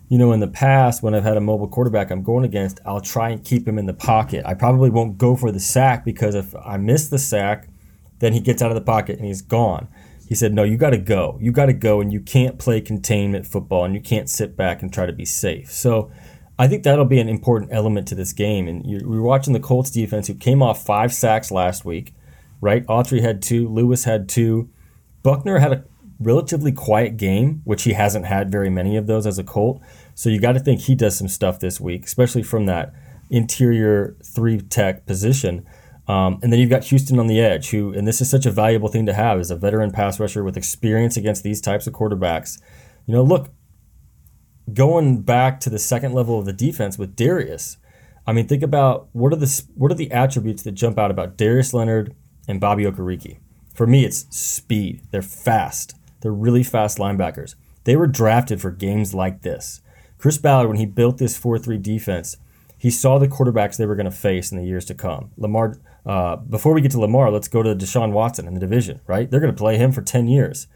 you 0.08 0.18
know, 0.18 0.32
in 0.32 0.40
the 0.40 0.48
past 0.48 1.02
when 1.02 1.14
I've 1.14 1.24
had 1.24 1.36
a 1.36 1.40
mobile 1.40 1.68
quarterback 1.68 2.10
I'm 2.10 2.22
going 2.22 2.44
against, 2.44 2.80
I'll 2.84 3.00
try 3.00 3.30
and 3.30 3.44
keep 3.44 3.66
him 3.66 3.78
in 3.78 3.86
the 3.86 3.94
pocket. 3.94 4.44
I 4.44 4.54
probably 4.54 4.90
won't 4.90 5.18
go 5.18 5.36
for 5.36 5.50
the 5.50 5.60
sack 5.60 6.04
because 6.04 6.34
if 6.34 6.54
I 6.56 6.76
miss 6.76 7.08
the 7.08 7.18
sack, 7.18 7.68
then 8.18 8.32
he 8.32 8.40
gets 8.40 8.62
out 8.62 8.70
of 8.70 8.74
the 8.74 8.80
pocket 8.80 9.18
and 9.18 9.26
he's 9.26 9.42
gone. 9.42 9.88
He 10.28 10.34
said, 10.34 10.54
no, 10.54 10.62
you 10.62 10.76
got 10.76 10.90
to 10.90 10.98
go. 10.98 11.38
You 11.40 11.52
got 11.52 11.66
to 11.66 11.74
go, 11.74 12.00
and 12.00 12.12
you 12.12 12.20
can't 12.20 12.58
play 12.58 12.80
containment 12.80 13.46
football, 13.46 13.84
and 13.84 13.94
you 13.94 14.00
can't 14.00 14.30
sit 14.30 14.56
back 14.56 14.80
and 14.80 14.92
try 14.92 15.04
to 15.04 15.12
be 15.12 15.26
safe. 15.26 15.70
So 15.70 16.10
I 16.58 16.66
think 16.66 16.82
that'll 16.82 17.04
be 17.04 17.18
an 17.18 17.28
important 17.28 17.72
element 17.72 18.08
to 18.08 18.14
this 18.14 18.32
game. 18.32 18.66
And 18.66 18.86
you, 18.86 19.06
we 19.06 19.18
are 19.18 19.22
watching 19.22 19.52
the 19.52 19.60
Colts 19.60 19.90
defense, 19.90 20.26
who 20.26 20.34
came 20.34 20.62
off 20.62 20.84
five 20.84 21.12
sacks 21.12 21.50
last 21.50 21.84
week, 21.84 22.14
right? 22.60 22.86
Autry 22.86 23.20
had 23.20 23.42
two, 23.42 23.68
Lewis 23.68 24.04
had 24.04 24.28
two, 24.28 24.70
Buckner 25.22 25.58
had 25.58 25.72
a 25.72 25.84
relatively 26.20 26.72
quiet 26.72 27.16
game, 27.16 27.60
which 27.64 27.82
he 27.84 27.92
hasn't 27.92 28.26
had 28.26 28.50
very 28.50 28.70
many 28.70 28.96
of 28.96 29.06
those 29.06 29.26
as 29.26 29.38
a 29.38 29.44
Colt. 29.44 29.80
So 30.14 30.28
you 30.28 30.40
got 30.40 30.52
to 30.52 30.60
think 30.60 30.80
he 30.80 30.94
does 30.94 31.18
some 31.18 31.28
stuff 31.28 31.60
this 31.60 31.80
week, 31.80 32.04
especially 32.04 32.42
from 32.42 32.66
that 32.66 32.92
interior 33.30 34.16
three 34.24 34.60
tech 34.60 35.06
position. 35.06 35.66
Um, 36.06 36.38
and 36.42 36.52
then 36.52 36.60
you've 36.60 36.70
got 36.70 36.84
Houston 36.84 37.18
on 37.18 37.26
the 37.26 37.40
edge, 37.40 37.70
who, 37.70 37.92
and 37.92 38.06
this 38.06 38.20
is 38.20 38.30
such 38.30 38.46
a 38.46 38.50
valuable 38.50 38.88
thing 38.88 39.06
to 39.06 39.14
have, 39.14 39.40
is 39.40 39.50
a 39.50 39.56
veteran 39.56 39.90
pass 39.90 40.20
rusher 40.20 40.44
with 40.44 40.56
experience 40.56 41.16
against 41.16 41.42
these 41.42 41.60
types 41.60 41.86
of 41.86 41.94
quarterbacks. 41.94 42.60
You 43.06 43.14
know, 43.14 43.22
look, 43.22 43.50
going 44.72 45.22
back 45.22 45.60
to 45.60 45.70
the 45.70 45.78
second 45.78 46.12
level 46.12 46.38
of 46.38 46.44
the 46.44 46.52
defense 46.52 46.98
with 46.98 47.16
Darius, 47.16 47.78
I 48.26 48.32
mean, 48.32 48.46
think 48.46 48.62
about 48.62 49.08
what 49.12 49.32
are 49.32 49.36
the 49.36 49.64
what 49.74 49.90
are 49.90 49.96
the 49.96 50.10
attributes 50.10 50.62
that 50.62 50.72
jump 50.72 50.98
out 50.98 51.10
about 51.10 51.36
Darius 51.36 51.74
Leonard 51.74 52.14
and 52.48 52.60
Bobby 52.60 52.84
Okereke? 52.84 53.38
For 53.74 53.86
me, 53.86 54.04
it's 54.04 54.26
speed. 54.34 55.02
They're 55.10 55.20
fast. 55.20 55.96
They're 56.24 56.32
really 56.32 56.62
fast 56.62 56.96
linebackers. 56.96 57.54
They 57.84 57.96
were 57.96 58.06
drafted 58.06 58.58
for 58.58 58.70
games 58.70 59.12
like 59.12 59.42
this. 59.42 59.82
Chris 60.16 60.38
Ballard, 60.38 60.68
when 60.68 60.78
he 60.78 60.86
built 60.86 61.18
this 61.18 61.38
4-3 61.38 61.82
defense, 61.82 62.38
he 62.78 62.90
saw 62.90 63.18
the 63.18 63.28
quarterbacks 63.28 63.76
they 63.76 63.84
were 63.84 63.94
going 63.94 64.10
to 64.10 64.10
face 64.10 64.50
in 64.50 64.56
the 64.56 64.64
years 64.64 64.86
to 64.86 64.94
come. 64.94 65.32
Lamar. 65.36 65.76
Uh, 66.06 66.36
before 66.36 66.72
we 66.72 66.80
get 66.80 66.92
to 66.92 67.00
Lamar, 67.00 67.30
let's 67.30 67.48
go 67.48 67.62
to 67.62 67.74
Deshaun 67.74 68.12
Watson 68.12 68.46
in 68.46 68.54
the 68.54 68.60
division. 68.60 69.02
Right? 69.06 69.30
They're 69.30 69.38
going 69.38 69.52
to 69.52 69.58
play 69.58 69.76
him 69.76 69.92
for 69.92 70.00
10 70.00 70.26
years. 70.26 70.66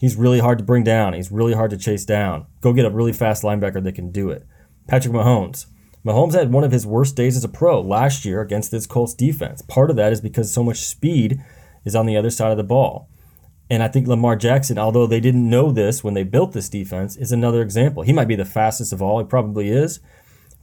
He's 0.00 0.16
really 0.16 0.40
hard 0.40 0.58
to 0.58 0.64
bring 0.64 0.84
down. 0.84 1.14
He's 1.14 1.32
really 1.32 1.54
hard 1.54 1.70
to 1.70 1.78
chase 1.78 2.04
down. 2.04 2.44
Go 2.60 2.74
get 2.74 2.84
a 2.84 2.90
really 2.90 3.14
fast 3.14 3.42
linebacker 3.42 3.82
that 3.82 3.94
can 3.94 4.12
do 4.12 4.28
it. 4.28 4.46
Patrick 4.86 5.14
Mahomes. 5.14 5.64
Mahomes 6.04 6.34
had 6.34 6.52
one 6.52 6.64
of 6.64 6.72
his 6.72 6.86
worst 6.86 7.16
days 7.16 7.38
as 7.38 7.44
a 7.44 7.48
pro 7.48 7.80
last 7.80 8.26
year 8.26 8.42
against 8.42 8.70
this 8.70 8.86
Colts 8.86 9.14
defense. 9.14 9.62
Part 9.62 9.88
of 9.88 9.96
that 9.96 10.12
is 10.12 10.20
because 10.20 10.52
so 10.52 10.62
much 10.62 10.80
speed 10.80 11.42
is 11.86 11.96
on 11.96 12.04
the 12.04 12.18
other 12.18 12.28
side 12.28 12.50
of 12.50 12.58
the 12.58 12.64
ball. 12.64 13.08
And 13.70 13.82
I 13.82 13.88
think 13.88 14.06
Lamar 14.06 14.36
Jackson, 14.36 14.78
although 14.78 15.06
they 15.06 15.20
didn't 15.20 15.48
know 15.48 15.72
this 15.72 16.04
when 16.04 16.14
they 16.14 16.22
built 16.22 16.52
this 16.52 16.68
defense, 16.68 17.16
is 17.16 17.32
another 17.32 17.62
example. 17.62 18.02
He 18.02 18.12
might 18.12 18.28
be 18.28 18.36
the 18.36 18.44
fastest 18.44 18.92
of 18.92 19.00
all. 19.00 19.18
He 19.18 19.24
probably 19.24 19.70
is. 19.70 20.00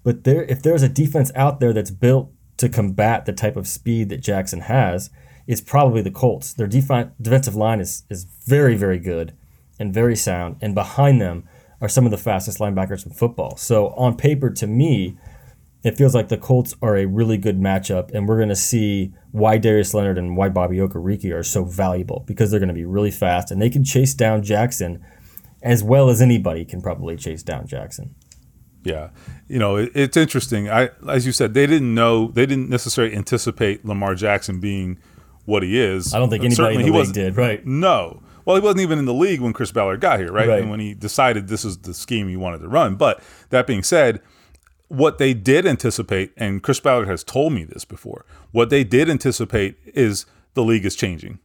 But 0.03 0.23
there, 0.23 0.43
if 0.43 0.61
there's 0.61 0.83
a 0.83 0.89
defense 0.89 1.31
out 1.35 1.59
there 1.59 1.73
that's 1.73 1.91
built 1.91 2.31
to 2.57 2.69
combat 2.69 3.25
the 3.25 3.33
type 3.33 3.55
of 3.55 3.67
speed 3.67 4.09
that 4.09 4.21
Jackson 4.21 4.61
has, 4.61 5.09
it's 5.47 5.61
probably 5.61 6.01
the 6.01 6.11
Colts. 6.11 6.53
Their 6.53 6.67
defi- 6.67 7.09
defensive 7.19 7.55
line 7.55 7.79
is, 7.79 8.03
is 8.09 8.25
very, 8.45 8.75
very 8.75 8.99
good 8.99 9.35
and 9.79 9.93
very 9.93 10.15
sound. 10.15 10.57
And 10.61 10.75
behind 10.75 11.19
them 11.19 11.47
are 11.81 11.89
some 11.89 12.05
of 12.05 12.11
the 12.11 12.17
fastest 12.17 12.59
linebackers 12.59 13.05
in 13.05 13.13
football. 13.13 13.57
So 13.57 13.89
on 13.89 14.15
paper, 14.15 14.51
to 14.51 14.67
me, 14.67 15.17
it 15.83 15.97
feels 15.97 16.13
like 16.13 16.29
the 16.29 16.37
Colts 16.37 16.75
are 16.81 16.95
a 16.95 17.05
really 17.05 17.37
good 17.37 17.59
matchup, 17.59 18.11
and 18.13 18.27
we're 18.27 18.37
going 18.37 18.49
to 18.49 18.55
see 18.55 19.13
why 19.31 19.57
Darius 19.57 19.93
Leonard 19.93 20.17
and 20.17 20.37
why 20.37 20.49
Bobby 20.49 20.77
Okereke 20.77 21.33
are 21.33 21.43
so 21.43 21.63
valuable 21.63 22.23
because 22.27 22.51
they're 22.51 22.59
going 22.59 22.67
to 22.67 22.73
be 22.73 22.85
really 22.85 23.11
fast 23.11 23.49
and 23.49 23.61
they 23.61 23.69
can 23.69 23.83
chase 23.83 24.13
down 24.13 24.43
Jackson 24.43 25.03
as 25.63 25.83
well 25.83 26.09
as 26.09 26.21
anybody 26.21 26.65
can 26.65 26.81
probably 26.81 27.15
chase 27.15 27.43
down 27.43 27.65
Jackson. 27.67 28.15
Yeah, 28.83 29.09
you 29.47 29.59
know 29.59 29.75
it, 29.75 29.91
it's 29.93 30.17
interesting. 30.17 30.69
I, 30.69 30.89
as 31.07 31.25
you 31.25 31.31
said, 31.31 31.53
they 31.53 31.67
didn't 31.67 31.93
know, 31.93 32.27
they 32.27 32.45
didn't 32.45 32.69
necessarily 32.69 33.15
anticipate 33.15 33.85
Lamar 33.85 34.15
Jackson 34.15 34.59
being 34.59 34.97
what 35.45 35.63
he 35.63 35.79
is. 35.79 36.13
I 36.13 36.19
don't 36.19 36.29
think 36.29 36.43
anybody 36.43 36.75
in 36.75 36.91
the 36.91 36.97
league 36.97 37.13
did, 37.13 37.37
right? 37.37 37.65
No. 37.65 38.21
Well, 38.43 38.55
he 38.55 38.61
wasn't 38.61 38.81
even 38.81 38.97
in 38.97 39.05
the 39.05 39.13
league 39.13 39.39
when 39.39 39.53
Chris 39.53 39.71
Ballard 39.71 40.01
got 40.01 40.19
here, 40.19 40.31
right? 40.31 40.47
right? 40.47 40.61
And 40.61 40.71
when 40.71 40.79
he 40.79 40.95
decided 40.95 41.47
this 41.47 41.63
is 41.63 41.77
the 41.77 41.93
scheme 41.93 42.27
he 42.27 42.37
wanted 42.37 42.59
to 42.61 42.67
run. 42.67 42.95
But 42.95 43.21
that 43.49 43.67
being 43.67 43.83
said, 43.83 44.19
what 44.91 45.19
they 45.19 45.33
did 45.33 45.65
anticipate, 45.65 46.33
and 46.35 46.61
Chris 46.61 46.81
Ballard 46.81 47.07
has 47.07 47.23
told 47.23 47.53
me 47.53 47.63
this 47.63 47.85
before, 47.85 48.25
what 48.51 48.69
they 48.69 48.83
did 48.83 49.09
anticipate 49.09 49.77
is 49.85 50.25
the 50.53 50.63
league 50.63 50.85
is 50.85 50.97
changing. 50.97 51.39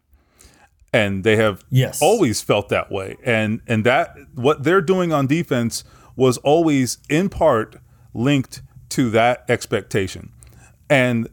And 0.92 1.22
they 1.22 1.36
have 1.36 1.64
yes. 1.70 2.02
always 2.02 2.42
felt 2.42 2.70
that 2.70 2.90
way. 2.90 3.16
And 3.24 3.60
and 3.68 3.84
that 3.84 4.16
what 4.34 4.64
they're 4.64 4.80
doing 4.80 5.12
on 5.12 5.28
defense 5.28 5.84
was 6.16 6.38
always 6.38 6.98
in 7.08 7.28
part 7.28 7.76
linked 8.14 8.62
to 8.90 9.10
that 9.10 9.44
expectation. 9.48 10.32
And 10.90 11.28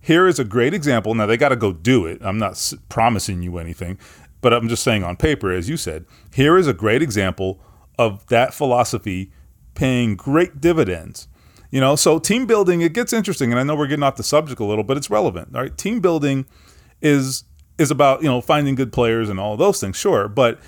here 0.00 0.26
is 0.26 0.38
a 0.38 0.44
great 0.44 0.72
example. 0.72 1.14
Now 1.14 1.26
they 1.26 1.36
got 1.36 1.50
to 1.50 1.56
go 1.56 1.72
do 1.72 2.06
it. 2.06 2.18
I'm 2.22 2.38
not 2.38 2.72
promising 2.88 3.42
you 3.42 3.58
anything, 3.58 3.98
but 4.40 4.54
I'm 4.54 4.68
just 4.68 4.82
saying 4.82 5.04
on 5.04 5.16
paper, 5.16 5.52
as 5.52 5.68
you 5.68 5.76
said, 5.76 6.06
here 6.32 6.56
is 6.56 6.66
a 6.66 6.72
great 6.74 7.02
example 7.02 7.60
of 7.98 8.26
that 8.28 8.54
philosophy 8.54 9.32
paying 9.74 10.16
great 10.16 10.60
dividends. 10.62 11.28
You 11.70 11.80
know, 11.80 11.96
so 11.96 12.18
team 12.18 12.46
building 12.46 12.80
it 12.80 12.94
gets 12.94 13.12
interesting, 13.12 13.50
and 13.50 13.60
I 13.60 13.62
know 13.62 13.76
we're 13.76 13.86
getting 13.86 14.02
off 14.02 14.16
the 14.16 14.22
subject 14.22 14.60
a 14.60 14.64
little, 14.64 14.84
but 14.84 14.96
it's 14.96 15.10
relevant. 15.10 15.48
Right, 15.52 15.76
team 15.76 16.00
building 16.00 16.46
is 17.02 17.44
is 17.76 17.90
about 17.90 18.22
you 18.22 18.28
know 18.28 18.40
finding 18.40 18.74
good 18.74 18.92
players 18.92 19.28
and 19.28 19.38
all 19.38 19.56
those 19.56 19.80
things, 19.80 19.96
sure, 19.96 20.28
but 20.28 20.58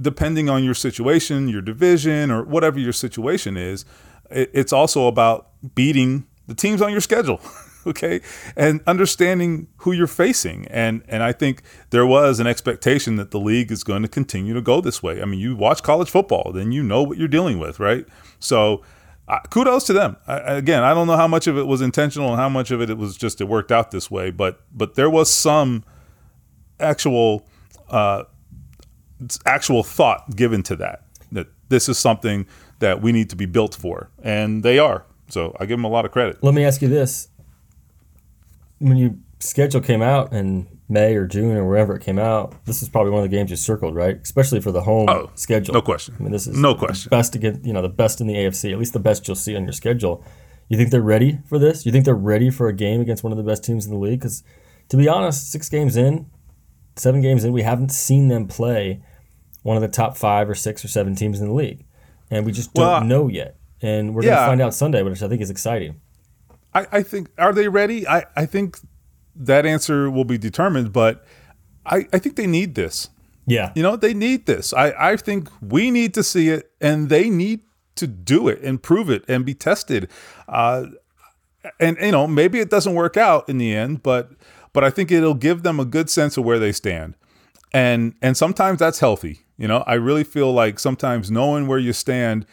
depending 0.00 0.48
on 0.48 0.64
your 0.64 0.74
situation, 0.74 1.48
your 1.48 1.62
division, 1.62 2.30
or 2.30 2.44
whatever 2.44 2.78
your 2.78 2.92
situation 2.92 3.56
is, 3.56 3.84
it's 4.30 4.72
also 4.72 5.06
about 5.06 5.48
beating 5.74 6.26
the 6.46 6.54
teams 6.54 6.82
on 6.82 6.92
your 6.92 7.00
schedule. 7.00 7.40
okay 7.86 8.20
and 8.56 8.80
understanding 8.88 9.68
who 9.78 9.92
you're 9.92 10.08
facing 10.08 10.66
and 10.66 11.02
and 11.08 11.22
i 11.22 11.32
think 11.32 11.62
there 11.90 12.04
was 12.04 12.40
an 12.40 12.46
expectation 12.46 13.16
that 13.16 13.30
the 13.30 13.38
league 13.38 13.70
is 13.70 13.84
going 13.84 14.02
to 14.02 14.08
continue 14.08 14.52
to 14.52 14.60
go 14.60 14.80
this 14.80 15.00
way 15.00 15.22
i 15.22 15.24
mean 15.24 15.38
you 15.38 15.54
watch 15.54 15.82
college 15.82 16.10
football 16.10 16.50
then 16.52 16.72
you 16.72 16.82
know 16.82 17.04
what 17.04 17.16
you're 17.16 17.28
dealing 17.28 17.58
with 17.58 17.78
right 17.78 18.04
so 18.40 18.82
uh, 19.28 19.38
kudos 19.50 19.84
to 19.84 19.92
them 19.92 20.16
I, 20.26 20.56
again 20.56 20.82
i 20.82 20.92
don't 20.94 21.06
know 21.06 21.16
how 21.16 21.28
much 21.28 21.46
of 21.46 21.56
it 21.56 21.66
was 21.66 21.80
intentional 21.80 22.28
and 22.30 22.36
how 22.36 22.48
much 22.48 22.70
of 22.70 22.80
it 22.80 22.90
it 22.90 22.98
was 22.98 23.16
just 23.16 23.40
it 23.40 23.44
worked 23.44 23.70
out 23.70 23.90
this 23.90 24.10
way 24.10 24.30
but 24.30 24.60
but 24.72 24.94
there 24.94 25.10
was 25.10 25.30
some 25.30 25.84
actual 26.80 27.46
uh 27.90 28.24
actual 29.46 29.82
thought 29.82 30.36
given 30.36 30.62
to 30.64 30.76
that 30.76 31.02
that 31.32 31.48
this 31.68 31.88
is 31.88 31.98
something 31.98 32.46
that 32.78 33.02
we 33.02 33.12
need 33.12 33.30
to 33.30 33.36
be 33.36 33.46
built 33.46 33.74
for, 33.74 34.10
and 34.22 34.62
they 34.62 34.78
are. 34.78 35.04
So 35.28 35.54
I 35.60 35.66
give 35.66 35.78
them 35.78 35.84
a 35.84 35.88
lot 35.88 36.04
of 36.04 36.12
credit. 36.12 36.42
Let 36.42 36.54
me 36.54 36.64
ask 36.64 36.80
you 36.80 36.88
this: 36.88 37.28
When 38.78 38.96
your 38.96 39.14
schedule 39.40 39.80
came 39.80 40.02
out 40.02 40.32
in 40.32 40.66
May 40.88 41.14
or 41.16 41.26
June 41.26 41.56
or 41.56 41.66
wherever 41.66 41.94
it 41.94 42.02
came 42.02 42.18
out, 42.18 42.64
this 42.64 42.82
is 42.82 42.88
probably 42.88 43.10
one 43.12 43.22
of 43.22 43.30
the 43.30 43.36
games 43.36 43.50
you 43.50 43.56
circled, 43.56 43.94
right? 43.94 44.18
Especially 44.22 44.60
for 44.60 44.72
the 44.72 44.80
home 44.82 45.08
Oh, 45.08 45.30
schedule. 45.34 45.74
no 45.74 45.82
question. 45.82 46.14
I 46.18 46.22
mean, 46.22 46.32
this 46.32 46.46
is 46.46 46.56
No 46.56 46.74
question. 46.74 47.10
Best 47.10 47.32
to 47.34 47.38
get, 47.38 47.64
you 47.64 47.72
know, 47.74 47.82
the 47.82 47.88
best 47.90 48.20
in 48.20 48.26
the 48.26 48.34
AFC, 48.34 48.72
at 48.72 48.78
least 48.78 48.94
the 48.94 48.98
best 49.00 49.28
you'll 49.28 49.34
see 49.34 49.54
on 49.54 49.64
your 49.64 49.72
schedule. 49.72 50.24
You 50.68 50.76
think 50.78 50.90
they're 50.90 51.02
ready 51.02 51.40
for 51.46 51.58
this? 51.58 51.84
You 51.84 51.92
think 51.92 52.04
they're 52.04 52.14
ready 52.14 52.50
for 52.50 52.68
a 52.68 52.72
game 52.72 53.00
against 53.00 53.22
one 53.22 53.32
of 53.32 53.36
the 53.38 53.44
best 53.44 53.64
teams 53.64 53.84
in 53.86 53.92
the 53.92 53.98
league? 53.98 54.20
Because, 54.20 54.42
to 54.88 54.96
be 54.96 55.08
honest, 55.08 55.50
six 55.50 55.68
games 55.68 55.96
in, 55.96 56.26
seven 56.96 57.20
games 57.20 57.44
in, 57.44 57.52
we 57.52 57.62
haven't 57.62 57.90
seen 57.90 58.28
them 58.28 58.46
play 58.46 59.02
one 59.62 59.76
of 59.76 59.82
the 59.82 59.88
top 59.88 60.16
five 60.16 60.48
or 60.48 60.54
six 60.54 60.84
or 60.84 60.88
seven 60.88 61.14
teams 61.14 61.40
in 61.40 61.48
the 61.48 61.54
league, 61.54 61.84
and 62.30 62.46
we 62.46 62.52
just 62.52 62.72
don't 62.74 62.86
Well, 62.86 63.04
know 63.04 63.28
yet. 63.28 63.56
And 63.82 64.14
we're 64.14 64.22
going 64.22 64.34
to 64.34 64.46
find 64.46 64.60
out 64.60 64.74
Sunday, 64.74 65.02
which 65.02 65.22
I 65.22 65.28
think 65.28 65.40
is 65.42 65.50
exciting. 65.50 66.00
I, 66.74 66.86
I 66.92 67.02
think 67.02 67.28
are 67.38 67.52
they 67.52 67.68
ready? 67.68 68.06
I, 68.08 68.24
I 68.36 68.44
think 68.46 68.78
that 69.38 69.64
answer 69.66 70.10
will 70.10 70.24
be 70.24 70.38
determined, 70.38 70.92
but 70.92 71.24
I, 71.86 72.06
I 72.12 72.18
think 72.18 72.36
they 72.36 72.46
need 72.46 72.74
this. 72.74 73.08
Yeah, 73.46 73.72
You 73.74 73.82
know, 73.82 73.96
they 73.96 74.12
need 74.12 74.44
this. 74.44 74.74
I, 74.74 74.92
I 75.12 75.16
think 75.16 75.48
we 75.62 75.90
need 75.90 76.12
to 76.14 76.22
see 76.22 76.50
it 76.50 76.70
and 76.82 77.08
they 77.08 77.30
need 77.30 77.60
to 77.96 78.06
do 78.06 78.46
it 78.46 78.60
and 78.62 78.82
prove 78.82 79.08
it 79.08 79.24
and 79.26 79.44
be 79.46 79.54
tested. 79.54 80.10
Uh, 80.46 80.86
and 81.80 81.96
you 81.98 82.12
know, 82.12 82.26
maybe 82.26 82.60
it 82.60 82.68
doesn't 82.68 82.94
work 82.94 83.16
out 83.16 83.48
in 83.48 83.56
the 83.56 83.74
end, 83.74 84.02
but 84.02 84.32
but 84.74 84.84
I 84.84 84.90
think 84.90 85.10
it'll 85.10 85.34
give 85.34 85.62
them 85.62 85.80
a 85.80 85.86
good 85.86 86.10
sense 86.10 86.36
of 86.36 86.44
where 86.44 86.58
they 86.58 86.72
stand. 86.72 87.14
And 87.72 88.14
and 88.20 88.36
sometimes 88.36 88.80
that's 88.80 89.00
healthy. 89.00 89.40
You 89.56 89.66
know, 89.66 89.82
I 89.86 89.94
really 89.94 90.24
feel 90.24 90.52
like 90.52 90.78
sometimes 90.78 91.30
knowing 91.30 91.66
where 91.66 91.78
you 91.78 91.92
stand 91.92 92.46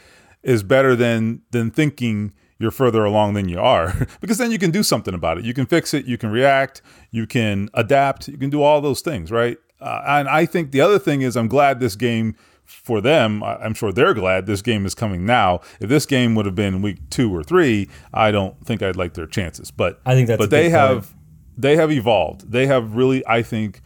is 0.44 0.64
better 0.64 0.96
than 0.96 1.42
than 1.52 1.72
thinking 1.72 2.34
you're 2.58 2.72
further 2.72 3.04
along 3.04 3.34
than 3.34 3.50
you 3.50 3.60
are 3.60 4.08
because 4.22 4.38
then 4.38 4.52
you 4.52 4.58
can 4.58 4.72
do 4.72 4.84
something 4.84 5.14
about 5.14 5.38
it. 5.38 5.46
You 5.46 5.54
can 5.54 5.66
fix 5.66 5.94
it, 5.94 6.06
you 6.06 6.18
can 6.18 6.30
react, 6.30 6.82
you 7.12 7.28
can 7.28 7.70
adapt, 7.74 8.28
you 8.28 8.38
can 8.38 8.50
do 8.50 8.62
all 8.62 8.82
those 8.82 9.02
things, 9.02 9.32
right? 9.32 9.58
Uh, 9.82 10.02
and 10.06 10.30
I 10.30 10.46
think 10.46 10.72
the 10.72 10.82
other 10.82 11.00
thing 11.00 11.22
is 11.22 11.36
I'm 11.36 11.48
glad 11.48 11.80
this 11.80 11.96
game 11.96 12.36
for 12.66 13.00
them, 13.00 13.44
I'm 13.44 13.74
sure 13.74 13.92
they're 13.92 14.14
glad 14.14 14.48
this 14.48 14.62
game 14.62 14.86
is 14.86 14.96
coming 14.96 15.26
now. 15.26 15.62
If 15.80 15.90
this 15.90 16.06
game 16.06 16.34
would 16.36 16.48
have 16.48 16.56
been 16.56 16.82
week 16.82 17.10
2 17.12 17.34
or 17.34 17.44
3, 17.44 17.88
I 18.14 18.32
don't 18.32 18.60
think 18.66 18.82
I'd 18.82 18.96
like 18.96 19.14
their 19.14 19.28
chances. 19.28 19.70
But 19.70 20.02
I 20.06 20.16
think 20.16 20.28
that's 20.28 20.40
but 20.40 20.50
they 20.50 20.64
point. 20.64 20.74
have 20.74 21.14
they 21.58 21.76
have 21.76 21.92
evolved. 21.92 22.52
They 22.52 22.66
have 22.66 22.96
really 22.96 23.26
I 23.28 23.44
think 23.44 23.82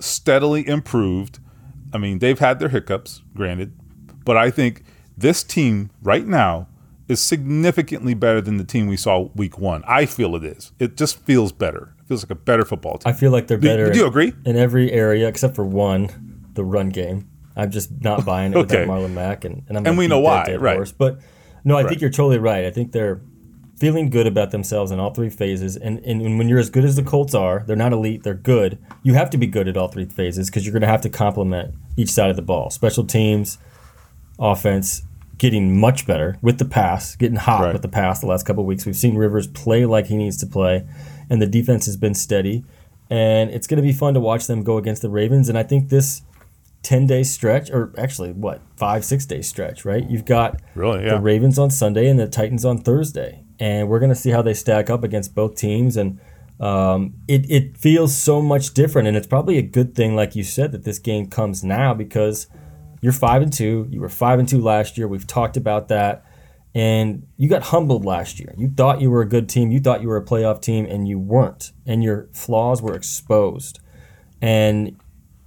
steadily 0.00 0.66
improved. 0.66 1.38
I 1.92 1.98
mean, 1.98 2.18
they've 2.18 2.38
had 2.38 2.58
their 2.58 2.68
hiccups, 2.68 3.22
granted, 3.34 3.72
but 4.24 4.36
I 4.36 4.50
think 4.50 4.82
this 5.16 5.44
team 5.44 5.90
right 6.02 6.26
now 6.26 6.68
is 7.08 7.20
significantly 7.20 8.14
better 8.14 8.40
than 8.40 8.56
the 8.56 8.64
team 8.64 8.86
we 8.88 8.96
saw 8.96 9.28
week 9.34 9.58
one. 9.58 9.82
I 9.86 10.06
feel 10.06 10.34
it 10.34 10.44
is. 10.44 10.72
It 10.78 10.96
just 10.96 11.18
feels 11.20 11.52
better. 11.52 11.94
It 12.00 12.08
feels 12.08 12.24
like 12.24 12.30
a 12.30 12.34
better 12.34 12.64
football 12.64 12.98
team. 12.98 13.08
I 13.08 13.12
feel 13.12 13.30
like 13.30 13.46
they're 13.46 13.58
Do- 13.58 13.68
better. 13.68 13.92
do 13.92 13.98
you 14.00 14.06
agree? 14.06 14.32
In 14.44 14.56
every 14.56 14.90
area 14.92 15.28
except 15.28 15.54
for 15.54 15.64
one, 15.64 16.48
the 16.54 16.64
run 16.64 16.88
game. 16.88 17.28
I'm 17.56 17.70
just 17.70 17.90
not 18.02 18.24
buying 18.26 18.52
it 18.52 18.56
Okay. 18.58 18.80
with 18.80 18.88
Marlon 18.88 19.12
Mack, 19.14 19.44
and, 19.44 19.62
and 19.68 19.78
I'm 19.78 19.86
And 19.86 19.96
we 19.98 20.08
know 20.08 20.18
why, 20.20 20.56
right. 20.56 20.76
horse. 20.76 20.92
But 20.92 21.20
no, 21.64 21.76
I 21.76 21.82
Right. 21.82 21.88
think 21.88 22.00
you're 22.00 22.10
totally 22.10 22.38
right. 22.38 22.64
I 22.64 22.70
think 22.70 22.92
they're 22.92 23.20
feeling 23.78 24.08
good 24.08 24.26
about 24.26 24.50
themselves 24.52 24.90
in 24.90 24.98
all 24.98 25.12
three 25.12 25.28
phases. 25.28 25.76
And, 25.76 25.98
and 26.00 26.38
when 26.38 26.48
you're 26.48 26.58
as 26.58 26.70
good 26.70 26.84
as 26.84 26.96
the 26.96 27.02
Colts 27.02 27.34
are, 27.34 27.62
they're 27.66 27.76
not 27.76 27.92
elite, 27.92 28.22
they're 28.22 28.32
good. 28.34 28.78
You 29.02 29.12
have 29.14 29.28
to 29.30 29.36
be 29.38 29.46
good 29.46 29.68
at 29.68 29.76
all 29.76 29.88
three 29.88 30.06
phases 30.06 30.48
because 30.48 30.64
you're 30.64 30.72
going 30.72 30.80
to 30.80 30.86
have 30.88 31.02
to 31.02 31.10
complement 31.10 31.74
each 31.96 32.10
side 32.10 32.30
of 32.30 32.36
the 32.36 32.42
ball. 32.42 32.70
Special 32.70 33.04
teams, 33.04 33.58
offense, 34.38 35.02
getting 35.38 35.78
much 35.78 36.06
better 36.06 36.38
with 36.42 36.58
the 36.58 36.64
pass, 36.64 37.14
getting 37.16 37.36
hot 37.36 37.64
Right. 37.64 37.72
with 37.72 37.82
the 37.82 37.88
pass 37.88 38.20
the 38.20 38.26
last 38.26 38.46
couple 38.46 38.62
of 38.62 38.66
weeks. 38.66 38.86
We've 38.86 38.96
seen 38.96 39.16
Rivers 39.16 39.46
play 39.46 39.84
like 39.86 40.06
he 40.06 40.16
needs 40.16 40.36
to 40.38 40.46
play, 40.46 40.86
and 41.28 41.40
the 41.42 41.46
defense 41.46 41.86
has 41.86 41.96
been 41.96 42.14
steady. 42.14 42.64
And 43.10 43.50
it's 43.50 43.66
going 43.66 43.76
to 43.76 43.82
be 43.82 43.92
fun 43.92 44.14
to 44.14 44.20
watch 44.20 44.46
them 44.46 44.62
go 44.64 44.78
against 44.78 45.00
the 45.02 45.08
Ravens. 45.10 45.48
And 45.48 45.56
I 45.56 45.62
think 45.62 45.90
this 45.90 46.22
10 46.82 47.06
day 47.06 47.22
stretch, 47.22 47.70
or 47.70 47.92
actually, 47.96 48.32
what, 48.32 48.60
five, 48.76 49.04
six 49.04 49.24
day 49.26 49.42
stretch, 49.42 49.84
right? 49.84 50.08
You've 50.10 50.24
got 50.24 50.60
Really, 50.74 51.04
yeah. 51.04 51.14
the 51.14 51.20
Ravens 51.20 51.56
on 51.58 51.70
Sunday 51.70 52.08
and 52.08 52.18
the 52.18 52.26
Titans 52.26 52.64
on 52.64 52.78
Thursday. 52.78 53.44
And 53.60 53.88
we're 53.88 54.00
going 54.00 54.10
to 54.10 54.16
see 54.16 54.30
how 54.30 54.42
they 54.42 54.54
stack 54.54 54.90
up 54.90 55.04
against 55.04 55.34
both 55.36 55.54
teams. 55.54 55.96
And 55.96 56.18
um, 56.58 57.14
it, 57.28 57.48
it 57.50 57.76
feels 57.76 58.16
so 58.16 58.42
much 58.42 58.74
different. 58.74 59.06
And 59.06 59.16
it's 59.16 59.26
probably 59.26 59.56
a 59.58 59.62
good 59.62 59.94
thing, 59.94 60.16
like 60.16 60.34
you 60.34 60.42
said, 60.42 60.72
that 60.72 60.82
this 60.84 60.98
game 60.98 61.28
comes 61.28 61.62
now 61.62 61.94
because 61.94 62.48
you're 63.06 63.12
five 63.12 63.40
and 63.40 63.52
two. 63.52 63.86
You 63.88 64.00
were 64.00 64.08
five 64.08 64.40
and 64.40 64.48
two 64.48 64.60
last 64.60 64.98
year. 64.98 65.06
We've 65.06 65.28
talked 65.28 65.56
about 65.56 65.86
that. 65.86 66.24
And 66.74 67.24
you 67.36 67.48
got 67.48 67.62
humbled 67.62 68.04
last 68.04 68.40
year. 68.40 68.52
You 68.58 68.68
thought 68.68 69.00
you 69.00 69.12
were 69.12 69.22
a 69.22 69.28
good 69.28 69.48
team. 69.48 69.70
You 69.70 69.78
thought 69.78 70.02
you 70.02 70.08
were 70.08 70.16
a 70.16 70.24
playoff 70.24 70.60
team, 70.60 70.86
and 70.86 71.06
you 71.06 71.16
weren't. 71.16 71.70
And 71.86 72.02
your 72.02 72.28
flaws 72.32 72.82
were 72.82 72.96
exposed. 72.96 73.78
And 74.42 74.98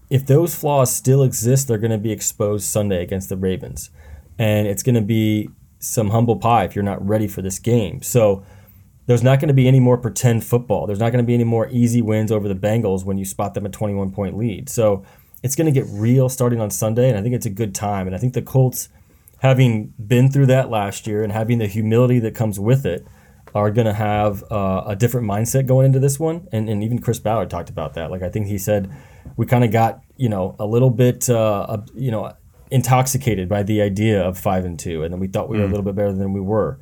if 0.10 0.26
those 0.26 0.56
flaws 0.56 0.96
still 0.96 1.22
exist, 1.22 1.68
they're 1.68 1.78
going 1.78 1.92
to 1.92 1.98
be 1.98 2.14
exposed 2.14 2.64
Sunday 2.64 3.04
against 3.04 3.28
the 3.28 3.36
Ravens. 3.36 3.90
And 4.38 4.66
it's 4.66 4.82
going 4.82 4.96
to 4.96 5.02
be 5.02 5.50
some 5.80 6.12
humble 6.12 6.38
pie 6.38 6.64
if 6.64 6.78
you're 6.78 6.82
not 6.82 7.06
ready 7.06 7.28
for 7.28 7.42
this 7.42 7.60
game. 7.60 8.02
So 8.02 8.46
there's 9.06 9.22
not 9.22 9.42
going 9.42 9.50
to 9.50 9.54
be 9.54 9.68
any 9.68 9.82
more 9.82 9.98
pretend 9.98 10.46
football. 10.46 10.88
There's 10.88 11.00
not 11.00 11.12
going 11.12 11.26
to 11.26 11.28
be 11.28 11.34
any 11.34 11.44
more 11.44 11.68
easy 11.72 12.02
wins 12.02 12.32
over 12.32 12.48
the 12.48 12.56
Bengals 12.56 13.04
when 13.04 13.18
you 13.18 13.26
spot 13.26 13.54
them 13.54 13.66
a 13.66 13.70
21 13.70 14.12
point 14.12 14.38
lead. 14.38 14.70
So 14.70 15.04
it's 15.44 15.56
going 15.56 15.72
to 15.72 15.72
get 15.72 15.86
real 15.90 16.30
starting 16.30 16.60
on 16.60 16.70
Sunday, 16.70 17.10
and 17.10 17.18
I 17.18 17.22
think 17.22 17.36
it's 17.36 17.46
a 17.46 17.50
good 17.52 17.74
time. 17.74 18.08
And 18.08 18.16
I 18.16 18.20
think 18.20 18.34
the 18.34 18.42
Colts, 18.42 18.90
having 19.40 19.94
been 20.06 20.30
through 20.32 20.48
that 20.48 20.70
last 20.70 21.08
year 21.08 21.24
and 21.24 21.32
having 21.32 21.60
the 21.60 21.68
humility 21.68 22.20
that 22.20 22.36
comes 22.36 22.60
with 22.60 22.86
it, 22.86 23.06
are 23.56 23.72
going 23.72 23.88
to 23.88 23.94
have 23.94 24.44
uh, 24.52 24.84
a 24.86 24.96
different 24.96 25.28
mindset 25.28 25.66
going 25.66 25.86
into 25.88 26.00
this 26.00 26.20
one. 26.20 26.48
And, 26.52 26.70
and 26.70 26.84
even 26.84 27.00
Chris 27.00 27.20
Ballard 27.20 27.50
talked 27.50 27.70
about 27.70 27.96
that. 27.96 28.12
Like, 28.12 28.22
I 28.22 28.30
think 28.30 28.48
he 28.48 28.58
said 28.58 28.92
we 29.38 29.46
kind 29.46 29.64
of 29.64 29.72
got, 29.72 30.04
you 30.18 30.30
know, 30.30 30.56
a 30.60 30.66
little 30.66 30.92
bit, 30.92 31.30
uh, 31.30 31.78
you 31.96 32.12
know, 32.12 32.34
intoxicated 32.70 33.50
by 33.50 33.64
the 33.64 33.82
idea 33.82 34.22
of 34.22 34.38
five 34.38 34.66
and 34.66 34.78
two. 34.78 35.04
And 35.04 35.12
then 35.12 35.20
we 35.20 35.28
thought 35.28 35.50
we 35.50 35.58
were 35.58 35.64
a 35.64 35.68
little 35.68 35.84
bit 35.84 35.96
better 35.96 36.14
than 36.14 36.34
we 36.34 36.42
were. 36.42 36.80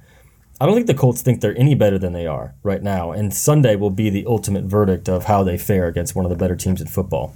I 0.60 0.66
don't 0.66 0.76
think 0.76 0.88
the 0.88 0.94
Colts 0.94 1.22
think 1.22 1.40
they're 1.40 1.58
any 1.58 1.76
better 1.76 1.98
than 1.98 2.14
they 2.14 2.28
are 2.28 2.56
right 2.64 2.84
now. 2.84 3.12
And 3.12 3.34
Sunday 3.34 3.76
will 3.76 3.92
be 3.92 4.10
the 4.10 4.26
ultimate 4.26 4.66
verdict 4.66 5.08
of 5.08 5.26
how 5.26 5.44
they 5.44 5.58
fare 5.58 5.88
against 5.88 6.16
one 6.16 6.26
of 6.26 6.30
the 6.30 6.36
better 6.36 6.56
teams 6.56 6.82
in 6.82 6.88
football. 6.88 7.36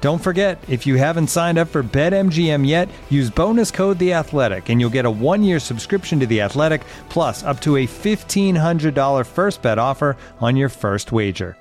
Don't 0.00 0.18
forget, 0.18 0.62
if 0.68 0.86
you 0.86 0.96
haven't 0.96 1.28
signed 1.28 1.58
up 1.58 1.68
for 1.68 1.82
BetMGM 1.82 2.66
yet, 2.66 2.88
use 3.10 3.30
bonus 3.30 3.70
code 3.70 3.98
The 3.98 4.12
Athletic, 4.12 4.68
and 4.68 4.80
you'll 4.80 4.90
get 4.90 5.06
a 5.06 5.10
one-year 5.10 5.58
subscription 5.58 6.20
to 6.20 6.26
The 6.26 6.42
Athletic, 6.42 6.82
plus 7.08 7.42
up 7.42 7.60
to 7.62 7.78
a 7.78 7.86
fifteen 7.86 8.54
hundred 8.54 8.94
dollar 8.94 9.24
first 9.24 9.62
bet 9.62 9.78
offer 9.78 10.16
on 10.40 10.56
your 10.56 10.68
first 10.68 11.10
wager. 11.10 11.56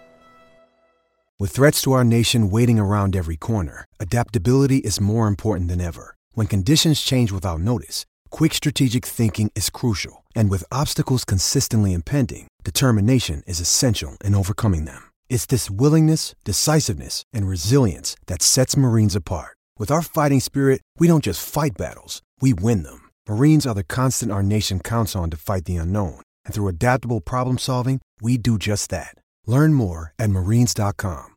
With 1.39 1.51
threats 1.51 1.81
to 1.83 1.93
our 1.93 2.03
nation 2.03 2.49
waiting 2.49 2.79
around 2.79 3.15
every 3.15 3.37
corner, 3.37 3.85
adaptability 3.99 4.77
is 4.77 4.99
more 4.99 5.27
important 5.27 5.69
than 5.69 5.79
ever. 5.79 6.15
When 6.33 6.47
conditions 6.47 6.99
change 6.99 7.31
without 7.31 7.61
notice, 7.61 8.05
quick 8.29 8.53
strategic 8.53 9.05
thinking 9.05 9.51
is 9.55 9.69
crucial, 9.69 10.25
and 10.35 10.49
with 10.49 10.65
obstacles 10.69 11.23
consistently 11.23 11.93
impending, 11.93 12.47
determination 12.65 13.41
is 13.47 13.61
essential 13.61 14.17
in 14.23 14.35
overcoming 14.35 14.83
them. 14.83 15.12
It's 15.33 15.47
this 15.47 15.67
willingness, 15.67 16.35
decisiveness, 16.43 17.23
and 17.33 17.47
resilience 17.47 18.15
that 18.27 18.43
sets 18.43 18.77
Marines 18.77 19.15
apart. 19.15 19.57
With 19.79 19.89
our 19.89 20.03
fighting 20.03 20.39
spirit, 20.39 20.81
we 20.99 21.07
don't 21.07 21.23
just 21.23 21.43
fight 21.43 21.71
battles, 21.75 22.21
we 22.39 22.53
win 22.53 22.83
them. 22.83 23.09
Marines 23.27 23.65
are 23.65 23.73
the 23.73 23.83
constant 23.83 24.31
our 24.31 24.43
nation 24.43 24.79
counts 24.79 25.15
on 25.15 25.31
to 25.31 25.37
fight 25.37 25.65
the 25.65 25.77
unknown. 25.77 26.21
And 26.45 26.53
through 26.53 26.67
adaptable 26.67 27.19
problem 27.19 27.57
solving, 27.57 27.99
we 28.21 28.37
do 28.37 28.59
just 28.59 28.91
that. 28.91 29.15
Learn 29.47 29.73
more 29.73 30.13
at 30.19 30.29
marines.com. 30.29 31.35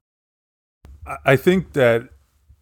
I 1.24 1.36
think 1.36 1.72
that 1.72 2.10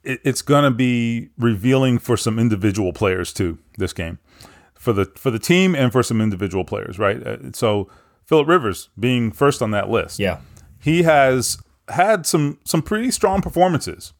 it's 0.04 0.42
going 0.42 0.62
to 0.62 0.70
be 0.70 1.30
revealing 1.36 1.98
for 1.98 2.16
some 2.16 2.38
individual 2.38 2.92
players 2.92 3.32
too 3.32 3.58
this 3.76 3.92
game, 3.92 4.20
for 4.74 4.92
the 4.92 5.06
for 5.16 5.32
the 5.32 5.40
team 5.40 5.74
and 5.74 5.90
for 5.90 6.04
some 6.04 6.20
individual 6.20 6.64
players, 6.64 6.96
right? 7.00 7.26
Uh, 7.26 7.38
so 7.52 7.90
Philip 8.24 8.46
Rivers 8.46 8.90
being 8.96 9.32
first 9.32 9.62
on 9.62 9.72
that 9.72 9.90
list, 9.90 10.20
Yeah. 10.20 10.38
He 10.84 11.02
has 11.02 11.58
had 11.88 12.26
some 12.26 12.58
some 12.64 12.82
pretty 12.82 13.10
strong 13.10 13.40
performances 13.40 14.12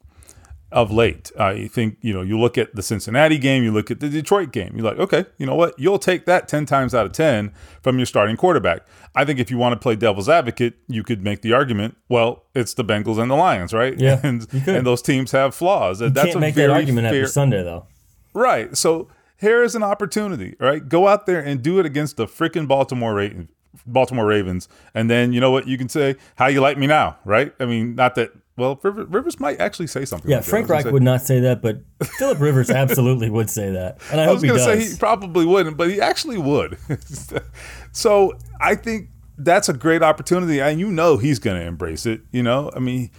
of 0.73 0.91
late. 0.91 1.31
I 1.39 1.69
think 1.69 1.99
you 2.01 2.13
know 2.13 2.23
you 2.23 2.41
look 2.41 2.57
at 2.57 2.75
the 2.75 2.83
Cincinnati 2.83 3.39
game, 3.39 3.63
you 3.63 3.71
look 3.71 3.91
at 3.91 4.01
the 4.01 4.09
Detroit 4.09 4.51
game. 4.51 4.73
You're 4.75 4.85
like, 4.85 4.99
okay, 4.99 5.27
you 5.39 5.47
know 5.47 5.55
what? 5.55 5.79
You'll 5.79 5.99
take 5.99 6.25
that 6.25 6.49
ten 6.49 6.65
times 6.65 6.95
out 6.95 7.07
of 7.07 7.13
ten 7.13 7.53
from 7.83 7.99
your 7.99 8.07
starting 8.07 8.37
quarterback. 8.37 8.81
I 9.15 9.25
think 9.25 9.39
if 9.39 9.51
you 9.51 9.59
want 9.59 9.75
to 9.75 9.79
play 9.79 9.95
devil's 9.95 10.29
advocate, 10.29 10.75
you 10.89 11.05
could 11.05 11.23
make 11.23 11.43
the 11.43 11.53
argument. 11.53 11.97
Well, 12.09 12.45
it's 12.55 12.75
the 12.75 12.85
Bengals 12.85 13.19
and 13.19 13.31
the 13.31 13.37
Lions, 13.37 13.73
right? 13.73 13.99
Yeah, 13.99 14.21
and 14.25 14.49
and 14.67 14.87
those 14.87 15.03
teams 15.03 15.33
have 15.33 15.55
flaws. 15.55 16.01
You 16.01 16.09
That's 16.09 16.27
can't 16.29 16.37
a 16.37 16.41
make 16.41 16.55
that 16.55 16.71
argument 16.71 17.07
fair, 17.09 17.23
after 17.23 17.33
Sunday, 17.33 17.63
though. 17.63 17.87
Right. 18.33 18.77
So 18.77 19.09
here 19.37 19.63
is 19.63 19.75
an 19.75 19.83
opportunity, 19.83 20.57
right? 20.59 20.89
Go 20.89 21.07
out 21.09 21.27
there 21.27 21.41
and 21.41 21.63
do 21.63 21.79
it 21.79 21.87
against 21.87 22.17
the 22.17 22.27
freaking 22.27 22.67
Baltimore 22.67 23.15
Ravens. 23.15 23.51
Baltimore 23.87 24.27
Ravens, 24.27 24.69
and 24.95 25.11
then 25.11 25.33
you 25.33 25.41
know 25.41 25.51
what 25.51 25.67
you 25.69 25.77
can 25.79 25.89
say, 25.89 26.17
how 26.37 26.47
you 26.47 26.61
like 26.61 26.79
me 26.79 26.87
now, 26.87 27.17
right? 27.25 27.53
I 27.61 27.65
mean, 27.67 27.95
not 27.95 28.15
that 28.17 28.33
well, 28.57 28.79
Rivers, 28.83 29.09
Rivers 29.09 29.41
might 29.41 29.59
actually 29.61 29.89
say 29.89 30.05
something. 30.05 30.31
Yeah, 30.31 30.37
like. 30.39 30.45
Frank 30.47 30.69
Reich 30.69 30.85
gonna 30.85 30.93
would 30.93 31.03
not 31.03 31.23
say 31.23 31.41
that, 31.41 31.61
but 31.61 31.81
Philip 32.19 32.39
Rivers 32.41 32.71
absolutely 32.71 33.29
would 33.31 33.51
say 33.51 33.73
that, 33.73 33.99
and 34.13 34.21
I, 34.21 34.25
I 34.25 34.27
hope 34.27 34.35
was 34.35 34.43
he 34.43 34.49
going 34.49 34.61
to 34.61 34.67
does. 34.67 34.85
say 34.85 34.93
he 34.93 34.97
probably 34.99 35.45
wouldn't, 35.45 35.77
but 35.77 35.91
he 35.91 36.01
actually 36.01 36.39
would. 36.39 36.79
so 37.93 38.33
I 38.61 38.75
think 38.75 39.09
that's 39.39 39.69
a 39.69 39.73
great 39.73 40.03
opportunity, 40.03 40.61
and 40.61 40.79
you 40.79 40.91
know 40.91 41.17
he's 41.17 41.39
going 41.39 41.61
to 41.61 41.67
embrace 41.67 42.07
it. 42.07 42.21
You 42.31 42.43
know, 42.43 42.71
I 42.75 42.79
mean, 42.79 43.11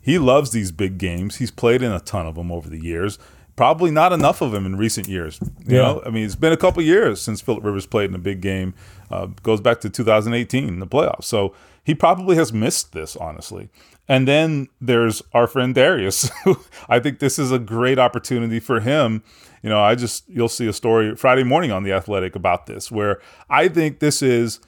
he 0.00 0.18
loves 0.18 0.50
these 0.50 0.70
big 0.72 0.98
games. 0.98 1.36
He's 1.36 1.50
played 1.50 1.82
in 1.82 1.90
a 1.92 2.00
ton 2.00 2.26
of 2.26 2.34
them 2.36 2.52
over 2.52 2.68
the 2.68 2.80
years. 2.82 3.18
Probably 3.56 3.92
not 3.92 4.12
enough 4.12 4.40
of 4.42 4.50
them 4.50 4.66
in 4.66 4.76
recent 4.76 5.06
years. 5.08 5.38
You 5.66 5.76
Yeah. 5.76 5.82
know, 5.82 6.02
I 6.04 6.10
mean, 6.10 6.24
it's 6.24 6.34
been 6.34 6.52
a 6.52 6.56
couple 6.56 6.82
years 6.82 7.20
since 7.20 7.40
Philip 7.40 7.62
Rivers 7.64 7.86
played 7.86 8.10
in 8.10 8.14
a 8.16 8.18
big 8.18 8.40
game. 8.40 8.74
Uh, 9.14 9.26
goes 9.44 9.60
back 9.60 9.80
to 9.80 9.88
2018 9.88 10.80
the 10.80 10.86
playoffs. 10.86 11.24
So 11.24 11.54
he 11.84 11.94
probably 11.94 12.34
has 12.36 12.52
missed 12.52 12.92
this, 12.92 13.14
honestly. 13.14 13.68
And 14.08 14.26
then 14.26 14.68
there's 14.80 15.22
our 15.32 15.46
friend 15.46 15.74
Darius. 15.74 16.30
I 16.88 16.98
think 16.98 17.20
this 17.20 17.38
is 17.38 17.52
a 17.52 17.58
great 17.60 17.98
opportunity 17.98 18.58
for 18.58 18.80
him. 18.80 19.22
You 19.62 19.70
know, 19.70 19.80
I 19.80 19.94
just 19.94 20.28
you'll 20.28 20.48
see 20.48 20.66
a 20.66 20.72
story 20.72 21.14
Friday 21.14 21.44
morning 21.44 21.70
on 21.70 21.84
the 21.84 21.92
Athletic 21.92 22.34
about 22.34 22.66
this, 22.66 22.90
where 22.90 23.20
I 23.48 23.68
think 23.68 24.00
this 24.00 24.20
is 24.20 24.60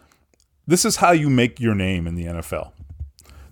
this 0.67 0.85
is 0.85 0.97
how 0.97 1.11
you 1.11 1.29
make 1.29 1.59
your 1.59 1.75
name 1.75 2.07
in 2.07 2.15
the 2.15 2.27
NFL. 2.27 2.71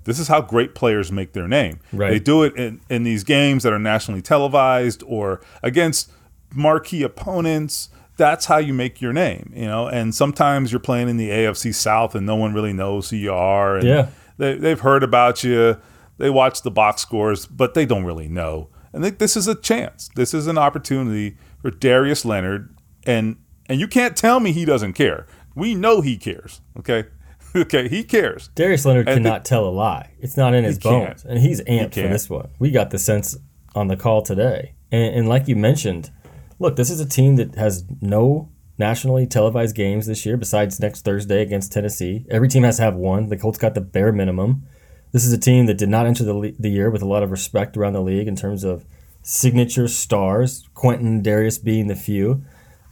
This 0.04 0.18
is 0.18 0.28
how 0.28 0.42
great 0.42 0.74
players 0.74 1.10
make 1.10 1.32
their 1.32 1.48
name. 1.48 1.80
Right. 1.92 2.10
They 2.10 2.18
do 2.18 2.44
it 2.44 2.54
in, 2.56 2.80
in 2.88 3.02
these 3.02 3.24
games 3.24 3.62
that 3.62 3.72
are 3.72 3.78
nationally 3.78 4.22
televised 4.22 5.02
or 5.06 5.40
against 5.62 6.12
marquee 6.54 7.02
opponents. 7.02 7.88
That's 8.16 8.46
how 8.46 8.58
you 8.58 8.72
make 8.74 9.00
your 9.00 9.12
name, 9.12 9.52
you 9.54 9.66
know. 9.66 9.88
And 9.88 10.14
sometimes 10.14 10.70
you're 10.72 10.80
playing 10.80 11.08
in 11.08 11.16
the 11.16 11.30
AFC 11.30 11.74
South 11.74 12.14
and 12.14 12.24
no 12.24 12.36
one 12.36 12.52
really 12.54 12.72
knows 12.72 13.10
who 13.10 13.16
you 13.16 13.32
are. 13.32 13.76
And 13.76 13.86
Yeah. 13.88 14.08
they, 14.38 14.54
they've 14.56 14.80
heard 14.80 15.02
about 15.02 15.42
you. 15.42 15.76
They 16.18 16.30
watch 16.30 16.62
the 16.62 16.70
box 16.70 17.02
scores, 17.02 17.44
but 17.46 17.74
they 17.74 17.84
don't 17.86 18.04
really 18.04 18.28
know. 18.28 18.68
And 18.92 19.02
think 19.02 19.18
this 19.18 19.36
is 19.36 19.48
a 19.48 19.56
chance. 19.56 20.08
This 20.14 20.32
is 20.32 20.46
an 20.46 20.56
opportunity 20.58 21.36
for 21.60 21.70
Darius 21.72 22.24
Leonard, 22.24 22.76
and 23.04 23.36
and 23.66 23.80
you 23.80 23.88
can't 23.88 24.16
tell 24.16 24.38
me 24.38 24.52
he 24.52 24.64
doesn't 24.64 24.92
care. 24.92 25.26
We 25.56 25.74
know 25.74 26.00
he 26.00 26.16
cares. 26.16 26.60
Okay, 26.78 27.04
okay, 27.56 27.88
he 27.88 28.04
cares. 28.04 28.50
Darius 28.54 28.84
Leonard 28.84 29.08
And 29.08 29.24
cannot 29.24 29.44
tell 29.44 29.66
a 29.66 29.70
lie. 29.70 30.12
It's 30.20 30.36
not 30.36 30.54
in 30.54 30.62
his 30.62 30.78
can't. 30.78 31.08
bones, 31.08 31.24
and 31.24 31.40
he's 31.40 31.60
amped 31.62 31.94
for 31.94 32.02
this 32.08 32.30
one. 32.30 32.50
We 32.60 32.70
got 32.70 32.90
the 32.90 32.98
sense 33.00 33.36
on 33.74 33.88
the 33.88 33.96
call 33.96 34.22
today, 34.22 34.74
and, 34.92 35.16
and 35.16 35.28
like 35.28 35.48
you 35.48 35.56
mentioned, 35.56 36.12
look, 36.58 36.76
this 36.76 36.90
is 36.90 37.00
a 37.00 37.08
team 37.08 37.36
that 37.36 37.54
has 37.56 37.84
no 38.00 38.50
nationally 38.78 39.26
televised 39.26 39.76
games 39.76 40.06
this 40.06 40.26
year 40.26 40.36
besides 40.36 40.80
next 40.80 41.02
Thursday 41.04 41.42
against 41.42 41.72
Tennessee. 41.72 42.26
Every 42.30 42.48
team 42.48 42.64
has 42.64 42.76
to 42.76 42.82
have 42.82 42.94
one. 42.94 43.28
The 43.28 43.36
Colts 43.36 43.58
got 43.58 43.74
the 43.74 43.80
bare 43.80 44.12
minimum. 44.12 44.66
This 45.12 45.24
is 45.24 45.32
a 45.32 45.38
team 45.38 45.66
that 45.66 45.78
did 45.78 45.88
not 45.88 46.06
enter 46.06 46.24
the, 46.24 46.34
le- 46.34 46.52
the 46.58 46.70
year 46.70 46.90
with 46.90 47.02
a 47.02 47.06
lot 47.06 47.22
of 47.22 47.30
respect 47.30 47.76
around 47.76 47.92
the 47.92 48.02
league 48.02 48.26
in 48.26 48.34
terms 48.34 48.64
of 48.64 48.84
signature 49.22 49.88
stars, 49.88 50.68
Quentin 50.74 51.22
Darius 51.22 51.58
being 51.58 51.86
the 51.86 51.94
few. 51.94 52.44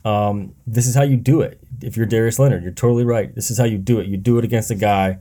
Um, 0.04 0.54
this 0.66 0.86
is 0.86 0.94
how 0.94 1.02
you 1.02 1.16
do 1.16 1.40
it. 1.40 1.60
If 1.80 1.96
you're 1.96 2.06
Darius 2.06 2.38
Leonard, 2.38 2.62
you're 2.62 2.72
totally 2.72 3.04
right. 3.04 3.34
This 3.34 3.50
is 3.50 3.58
how 3.58 3.64
you 3.64 3.78
do 3.78 3.98
it. 3.98 4.06
You 4.06 4.16
do 4.16 4.38
it 4.38 4.44
against 4.44 4.70
a 4.70 4.74
guy 4.74 5.18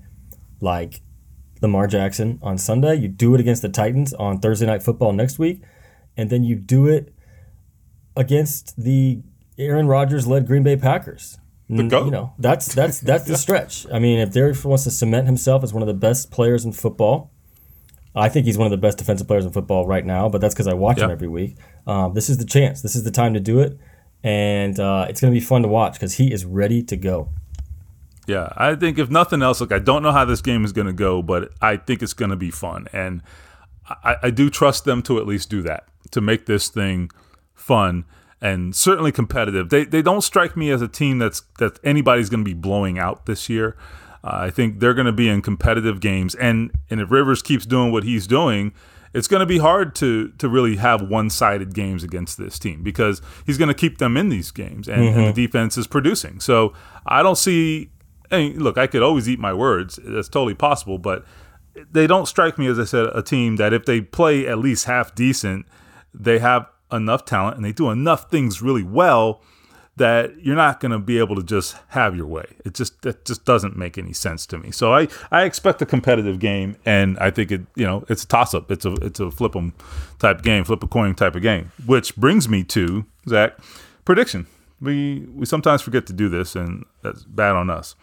like 0.60 1.02
Lamar 1.62 1.88
Jackson 1.88 2.40
on 2.42 2.58
Sunday. 2.58 2.96
You 2.96 3.08
do 3.08 3.34
it 3.36 3.40
against 3.40 3.62
the 3.62 3.70
Titans 3.70 4.14
on 4.14 4.40
Thursday 4.40 4.66
Night 4.66 4.84
Football 4.84 5.14
next 5.14 5.38
week, 5.38 5.62
and 6.18 6.30
then 6.30 6.44
you 6.44 6.56
do 6.56 6.88
it 6.88 7.14
against 8.16 8.82
the 8.82 9.22
Aaron 9.58 9.88
Rodgers 9.88 10.28
led 10.28 10.48
Green 10.48 10.64
Bay 10.64 10.76
Packers. 10.76 11.38
The 11.70 11.88
GOAT. 11.88 12.06
You 12.06 12.12
know 12.12 12.34
that's 12.38 12.74
that's 12.74 13.00
that's 13.00 13.24
the 13.26 13.38
stretch. 13.46 13.86
I 13.92 14.00
mean, 14.00 14.20
if 14.20 14.34
Derek 14.34 14.62
wants 14.66 14.84
to 14.84 14.92
cement 14.92 15.26
himself 15.26 15.64
as 15.64 15.74
one 15.74 15.82
of 15.82 15.88
the 15.88 15.94
best 15.94 16.30
players 16.30 16.66
in 16.66 16.74
football, 16.74 17.32
I 18.14 18.28
think 18.28 18.46
he's 18.46 18.58
one 18.58 18.66
of 18.66 18.72
the 18.72 18.78
best 18.78 18.98
defensive 18.98 19.28
players 19.28 19.46
in 19.46 19.52
football 19.52 19.88
right 19.88 20.06
now. 20.06 20.28
But 20.28 20.42
that's 20.42 20.54
because 20.54 20.68
I 20.68 20.74
watch 20.74 20.98
him 20.98 21.10
every 21.10 21.30
week. 21.30 21.56
Um, 21.88 22.14
this 22.14 22.30
is 22.30 22.38
the 22.38 22.46
chance. 22.46 22.82
This 22.82 22.96
is 22.96 23.04
the 23.04 23.12
time 23.12 23.34
to 23.36 23.40
do 23.40 23.62
it, 23.62 23.80
and 24.22 24.78
uh, 24.80 25.06
it's 25.08 25.22
going 25.22 25.34
to 25.34 25.40
be 25.40 25.44
fun 25.44 25.62
to 25.62 25.70
watch 25.70 25.94
because 25.94 26.16
he 26.16 26.34
is 26.34 26.44
ready 26.44 26.84
to 26.84 26.98
go. 26.98 27.30
Yeah, 28.28 28.50
I 28.56 28.76
think 28.76 29.00
if 29.00 29.10
nothing 29.10 29.42
else, 29.42 29.62
look, 29.62 29.72
I 29.72 29.80
don't 29.80 30.04
know 30.04 30.12
how 30.12 30.26
this 30.26 30.42
game 30.42 30.66
is 30.66 30.74
going 30.74 30.88
to 30.88 30.94
go, 30.94 31.22
but 31.22 31.54
I 31.62 31.78
think 31.78 32.04
it's 32.04 32.14
going 32.14 32.32
to 32.32 32.36
be 32.36 32.52
fun, 32.52 32.88
and 32.92 33.24
I, 34.04 34.18
I 34.24 34.30
do 34.30 34.50
trust 34.50 34.84
them 34.84 35.02
to 35.04 35.20
at 35.20 35.26
least 35.26 35.50
do 35.50 35.62
that 35.64 35.88
to 36.12 36.22
make 36.22 36.46
this 36.46 36.68
thing 36.68 37.10
fun 37.62 38.06
and 38.42 38.76
certainly 38.76 39.12
competitive. 39.12 39.70
They 39.70 39.86
they 39.86 40.02
don't 40.02 40.22
strike 40.22 40.58
me 40.58 40.72
as 40.72 40.82
a 40.82 40.88
team 40.88 41.20
that's 41.20 41.42
that 41.60 41.80
anybody's 41.84 42.30
going 42.30 42.44
to 42.44 42.50
be 42.50 42.56
blowing 42.56 42.98
out 42.98 43.26
this 43.26 43.50
year. 43.50 43.78
Uh, 44.24 44.30
I 44.34 44.50
think 44.50 44.80
they're 44.80 44.94
going 44.94 45.06
to 45.06 45.12
be 45.12 45.30
in 45.30 45.42
competitive 45.42 46.00
games, 46.00 46.36
and 46.36 46.72
and 46.90 47.00
if 47.00 47.12
Rivers 47.12 47.42
keeps 47.42 47.66
doing 47.66 47.92
what 47.92 48.04
he's 48.04 48.28
doing, 48.28 48.74
it's 49.14 49.28
going 49.28 49.42
to 49.42 49.46
be 49.46 49.60
hard 49.60 49.94
to 49.96 50.30
to 50.40 50.50
really 50.50 50.78
have 50.78 51.02
one 51.04 51.30
sided 51.30 51.74
games 51.74 52.04
against 52.04 52.38
this 52.38 52.58
team 52.58 52.84
because 52.84 53.22
he's 53.46 53.58
going 53.58 53.70
to 53.70 53.76
keep 53.76 54.00
them 54.00 54.18
in 54.18 54.30
these 54.30 54.52
games, 54.52 54.88
and, 54.88 55.04
and 55.04 55.28
the 55.28 55.34
defense 55.34 55.78
is 55.78 55.88
producing. 55.88 56.40
So 56.40 56.74
I 57.06 57.24
don't 57.24 57.38
see. 57.38 57.92
Look, 58.32 58.78
I 58.78 58.88
could 58.88 59.04
always 59.04 59.28
eat 59.28 59.40
my 59.40 59.54
words. 59.54 60.00
That's 60.04 60.30
totally 60.30 60.56
possible, 60.56 60.98
but 60.98 61.26
they 61.92 62.08
don't 62.08 62.28
strike 62.28 62.58
me 62.58 62.68
as 62.68 62.80
I 62.80 62.86
said 62.86 63.08
a 63.14 63.22
team 63.22 63.58
that 63.58 63.74
if 63.74 63.86
they 63.86 64.02
play 64.02 64.48
at 64.48 64.58
least 64.58 64.86
half 64.86 65.14
decent, 65.16 65.66
they 66.14 66.40
have 66.40 66.66
enough 66.92 67.26
talent 67.26 67.56
and 67.56 67.66
they 67.66 67.72
do 67.72 67.90
enough 67.90 68.30
things 68.30 68.62
really 68.62 68.84
well 68.84 69.42
that 69.98 70.44
you're 70.44 70.56
not 70.56 70.80
going 70.80 70.92
to 70.92 71.00
be 71.00 71.20
able 71.20 71.36
to 71.36 71.44
just 71.44 71.76
have 71.90 72.16
your 72.16 72.26
way. 72.26 72.46
It 72.64 72.74
just 72.74 73.02
that 73.02 73.26
just 73.26 73.46
doesn't 73.46 73.76
make 73.78 73.98
any 73.98 74.14
sense 74.14 74.46
to 74.48 74.58
me. 74.58 74.72
So 74.72 74.94
I 74.94 75.08
I 75.32 75.44
expect 75.44 75.82
a 75.82 75.86
competitive 75.86 76.40
game, 76.40 76.78
and 76.86 77.20
I 77.20 77.30
think 77.30 77.52
it 77.52 77.62
you 77.76 77.86
know 77.86 78.06
it's 78.10 78.24
a 78.24 78.28
toss 78.28 78.54
up. 78.54 78.72
It's 78.72 78.86
a 78.86 78.94
it's 78.96 79.20
a 79.20 79.30
flip 79.30 79.56
'em 79.56 79.74
type 80.20 80.42
game, 80.44 80.64
flip 80.64 80.82
a 80.84 80.88
coin 80.88 81.14
type 81.16 81.36
of 81.36 81.42
game. 81.42 81.72
Which 81.86 82.16
brings 82.16 82.48
me 82.48 82.64
to 82.66 83.06
Zak 83.28 83.58
prediction. 84.06 84.48
We 84.80 85.28
we 85.36 85.46
sometimes 85.46 85.82
forget 85.82 86.08
to 86.08 86.14
do 86.14 86.30
this, 86.30 86.56
and 86.56 86.86
that's 87.04 87.24
bad 87.24 87.56
on 87.56 87.70
us. 87.70 87.96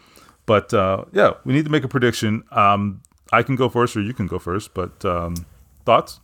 But 0.45 0.73
uh, 0.73 1.05
yeah, 1.11 1.33
we 1.43 1.53
need 1.53 1.65
to 1.65 1.71
make 1.71 1.83
a 1.83 1.89
prediction. 1.89 2.43
Um, 2.51 3.01
I 3.31 3.43
can 3.43 3.55
go 3.55 3.67
first, 3.67 3.97
or 3.97 4.01
you 4.01 4.13
can 4.13 4.27
go 4.27 4.39
first. 4.39 4.73
But 4.73 5.03
um, 5.05 5.35
thoughts? 5.85 6.19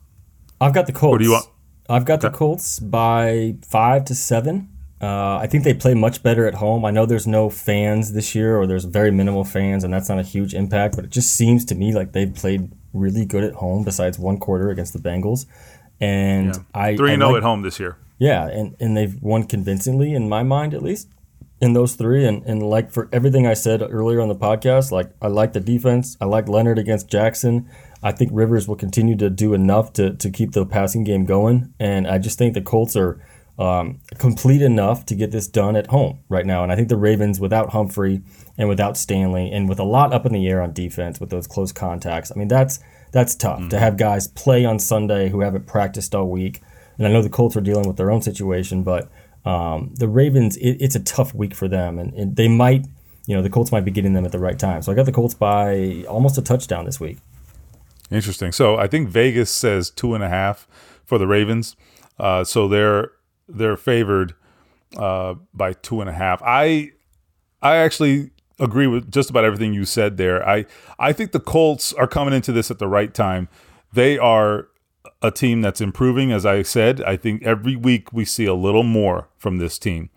I've 0.61 0.73
got 0.73 0.87
the 0.87 0.93
Colts. 0.93 1.19
do 1.19 1.25
you 1.25 1.31
want? 1.31 1.47
I've 1.89 2.05
got 2.05 2.21
the 2.21 2.29
Colts 2.31 2.79
by 2.79 3.55
five 3.67 4.05
to 4.05 4.15
seven. 4.15 4.69
Uh, 5.01 5.37
I 5.37 5.47
think 5.47 5.63
they 5.63 5.73
play 5.73 5.93
much 5.93 6.23
better 6.23 6.47
at 6.47 6.55
home. 6.55 6.83
I 6.85 6.89
know 6.91 7.05
there's 7.05 7.27
no 7.27 7.49
fans 7.49 8.13
this 8.13 8.33
year, 8.33 8.57
or 8.57 8.65
there's 8.65 8.85
very 8.85 9.11
minimal 9.11 9.43
fans, 9.43 9.83
and 9.83 9.93
that's 9.93 10.09
not 10.09 10.17
a 10.19 10.23
huge 10.23 10.53
impact. 10.53 10.95
But 10.95 11.05
it 11.05 11.11
just 11.11 11.33
seems 11.35 11.63
to 11.65 11.75
me 11.75 11.93
like 11.93 12.13
they've 12.13 12.33
played 12.33 12.71
really 12.93 13.25
good 13.25 13.43
at 13.43 13.53
home, 13.55 13.83
besides 13.83 14.17
one 14.17 14.37
quarter 14.39 14.69
against 14.69 14.93
the 14.93 14.99
Bengals. 14.99 15.45
And 15.99 16.47
Yeah. 16.55 16.61
I 16.73 16.95
three 16.95 17.13
and 17.13 17.21
zero 17.21 17.31
like- 17.33 17.37
at 17.37 17.43
home 17.43 17.61
this 17.61 17.79
year. 17.79 17.97
Yeah, 18.17 18.47
and, 18.47 18.75
and 18.79 18.95
they've 18.95 19.21
won 19.21 19.43
convincingly 19.43 20.13
in 20.13 20.29
my 20.29 20.41
mind 20.41 20.73
at 20.73 20.81
least 20.81 21.09
in 21.59 21.73
those 21.73 21.95
three. 21.95 22.25
And, 22.25 22.43
and 22.45 22.63
like 22.63 22.89
for 22.91 23.09
everything 23.11 23.45
I 23.45 23.53
said 23.53 23.81
earlier 23.81 24.21
on 24.21 24.29
the 24.29 24.35
podcast, 24.35 24.89
like 24.91 25.09
I 25.21 25.27
like 25.27 25.51
the 25.51 25.59
defense. 25.59 26.15
I 26.21 26.25
like 26.25 26.47
Leonard 26.47 26.79
against 26.79 27.09
Jackson. 27.09 27.69
I 28.03 28.11
think 28.11 28.31
Rivers 28.33 28.67
will 28.67 28.75
continue 28.75 29.15
to 29.17 29.29
do 29.29 29.53
enough 29.53 29.93
to, 29.93 30.13
to 30.13 30.29
keep 30.29 30.51
the 30.51 30.65
passing 30.65 31.03
game 31.03 31.25
going. 31.25 31.73
And 31.79 32.07
I 32.07 32.17
just 32.17 32.37
think 32.37 32.53
the 32.53 32.61
Colts 32.61 32.95
are 32.95 33.19
um, 33.57 33.99
complete 34.17 34.61
enough 34.61 35.05
to 35.07 35.15
get 35.15 35.31
this 35.31 35.47
done 35.47 35.75
at 35.75 35.87
home 35.87 36.19
right 36.29 36.45
now. 36.45 36.63
And 36.63 36.71
I 36.71 36.75
think 36.75 36.89
the 36.89 36.97
Ravens, 36.97 37.39
without 37.39 37.71
Humphrey 37.71 38.21
and 38.57 38.67
without 38.67 38.97
Stanley, 38.97 39.51
and 39.51 39.69
with 39.69 39.79
a 39.79 39.83
lot 39.83 40.13
up 40.13 40.25
in 40.25 40.33
the 40.33 40.47
air 40.47 40.61
on 40.61 40.73
defense 40.73 41.19
with 41.19 41.29
those 41.29 41.47
close 41.47 41.71
contacts, 41.71 42.31
I 42.31 42.37
mean 42.37 42.47
that's 42.47 42.79
that's 43.11 43.33
tough 43.33 43.69
to 43.69 43.79
have 43.79 43.95
guys 43.95 44.27
play 44.27 44.65
on 44.65 44.77
Sunday 44.77 45.29
who 45.29 45.39
haven't 45.39 45.67
practiced 45.67 46.13
all 46.13 46.29
week. 46.29 46.61
And 46.97 47.07
I 47.07 47.11
know 47.11 47.21
the 47.21 47.29
Colts 47.29 47.55
are 47.55 47.61
dealing 47.61 47.87
with 47.87 47.95
their 47.97 48.11
own 48.11 48.21
situation, 48.21 48.83
but 48.83 49.09
um, 49.45 49.93
the 49.95 50.07
Ravens, 50.07 50.57
it, 50.57 50.77
it's 50.81 50.95
a 50.95 50.99
tough 50.99 51.33
week 51.33 51.53
for 51.53 51.67
them, 51.67 51.97
and, 51.99 52.13
and 52.13 52.35
they 52.35 52.47
might, 52.47 52.85
you 53.25 53.35
know, 53.35 53.41
the 53.41 53.49
Colts 53.49 53.71
might 53.71 53.85
be 53.85 53.91
getting 53.91 54.13
them 54.13 54.25
at 54.25 54.31
the 54.31 54.39
right 54.39 54.57
time. 54.57 54.81
So 54.81 54.91
I 54.91 54.95
got 54.95 55.05
the 55.05 55.11
Colts 55.11 55.33
by 55.33 56.03
almost 56.09 56.37
a 56.37 56.41
touchdown 56.41 56.85
this 56.85 56.99
week. 56.99 57.17
Interesting. 58.11 58.51
So 58.51 58.77
I 58.77 58.87
think 58.87 59.09
Vegas 59.09 59.49
says 59.51 59.89
two 59.89 60.13
and 60.13 60.23
a 60.23 60.29
half 60.29 60.67
for 61.03 61.17
the 61.17 61.27
Ravens. 61.27 61.75
Uh, 62.19 62.43
so 62.43 62.67
they're 62.67 63.11
they're 63.47 63.77
favored 63.77 64.35
uh, 64.97 65.35
by 65.53 65.73
two 65.73 66.01
and 66.01 66.09
a 66.09 66.13
half. 66.13 66.41
I 66.43 66.91
I 67.61 67.77
actually 67.77 68.31
agree 68.59 68.87
with 68.87 69.11
just 69.11 69.29
about 69.29 69.43
everything 69.43 69.73
you 69.73 69.85
said 69.85 70.17
there. 70.17 70.47
I 70.47 70.65
I 70.99 71.13
think 71.13 71.31
the 71.31 71.39
Colts 71.39 71.93
are 71.93 72.07
coming 72.07 72.33
into 72.33 72.51
this 72.51 72.71
at 72.71 72.79
the 72.79 72.87
right 72.87 73.13
time. 73.13 73.49
They 73.93 74.17
are 74.17 74.67
a 75.21 75.31
team 75.31 75.61
that's 75.61 75.81
improving, 75.81 76.31
as 76.31 76.45
I 76.45 76.61
said. 76.61 77.01
I 77.03 77.17
think 77.17 77.43
every 77.43 77.75
week 77.75 78.13
we 78.13 78.25
see 78.25 78.45
a 78.45 78.53
little 78.53 78.83
more 78.83 79.29
from 79.37 79.57
this 79.57 79.79
team, 79.79 80.09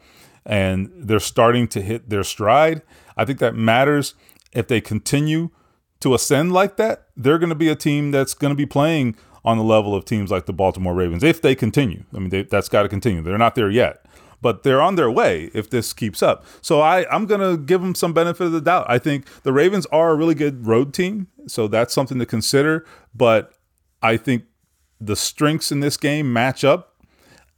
and 0.45 0.91
they're 0.95 1.21
starting 1.21 1.69
to 1.69 1.81
hit 1.81 2.11
their 2.11 2.25
stride. 2.25 2.83
I 3.17 3.25
think 3.25 3.39
that 3.39 3.55
matters 3.55 4.15
if 4.53 4.69
they 4.69 4.81
continue 4.81 5.51
to 6.01 6.15
ascend 6.15 6.53
like 6.53 6.77
that. 6.77 7.07
They're 7.17 7.39
going 7.39 7.49
to 7.49 7.55
be 7.55 7.69
a 7.69 7.75
team 7.75 8.11
that's 8.11 8.35
going 8.35 8.53
to 8.53 8.57
be 8.57 8.67
playing 8.67 9.17
on 9.45 9.57
the 9.57 9.65
level 9.65 9.95
of 9.95 10.05
teams 10.05 10.31
like 10.31 10.47
the 10.47 10.53
Baltimore 10.53 10.95
Ravens 10.95 11.23
if 11.23 11.41
they 11.41 11.55
continue. 11.55 12.05
I 12.15 12.19
mean, 12.19 12.31
they, 12.31 12.43
that's 12.43 12.69
got 12.69 12.83
to 12.83 12.89
continue. 12.89 13.23
They're 13.23 13.39
not 13.39 13.55
there 13.55 13.71
yet, 13.71 14.05
but 14.41 14.63
they're 14.63 14.83
on 14.83 14.97
their 14.97 15.11
way 15.11 15.51
if 15.55 15.71
this 15.71 15.93
keeps 15.93 16.23
up. 16.23 16.45
So 16.61 16.81
I, 16.81 17.09
I'm 17.13 17.27
going 17.27 17.41
to 17.41 17.57
give 17.57 17.81
them 17.81 17.95
some 17.95 18.13
benefit 18.13 18.45
of 18.45 18.53
the 18.53 18.61
doubt. 18.61 18.87
I 18.89 18.99
think 18.99 19.43
the 19.43 19.53
Ravens 19.53 19.87
are 19.87 20.11
a 20.11 20.15
really 20.15 20.35
good 20.35 20.67
road 20.67 20.93
team, 20.93 21.29
so 21.47 21.67
that's 21.67 21.95
something 21.95 22.19
to 22.19 22.27
consider. 22.27 22.85
But 23.15 23.53
I 24.03 24.17
think 24.17 24.45
the 25.01 25.17
strengths 25.17 25.73
in 25.73 25.81
this 25.81 25.97
game 25.97 26.33
match 26.33 26.65
up, 26.65 26.97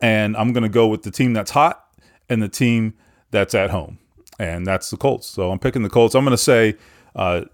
and 0.00 0.36
I'm 0.36 0.52
going 0.52 0.62
to 0.62 0.68
go 0.68 0.86
with 0.86 1.02
the 1.02 1.10
team 1.10 1.32
that's 1.32 1.50
hot 1.50 1.84
and 2.28 2.42
the 2.42 2.48
team 2.48 2.94
that's 3.30 3.54
at 3.54 3.70
home, 3.70 3.98
and 4.38 4.66
that's 4.66 4.90
the 4.90 4.96
Colts. 4.96 5.26
So 5.26 5.50
I'm 5.50 5.58
picking 5.58 5.82
the 5.82 5.90
Colts. 5.90 6.14
I'm 6.14 6.24
going 6.24 6.32
to 6.32 6.38
say 6.38 6.76
uh, 7.16 7.44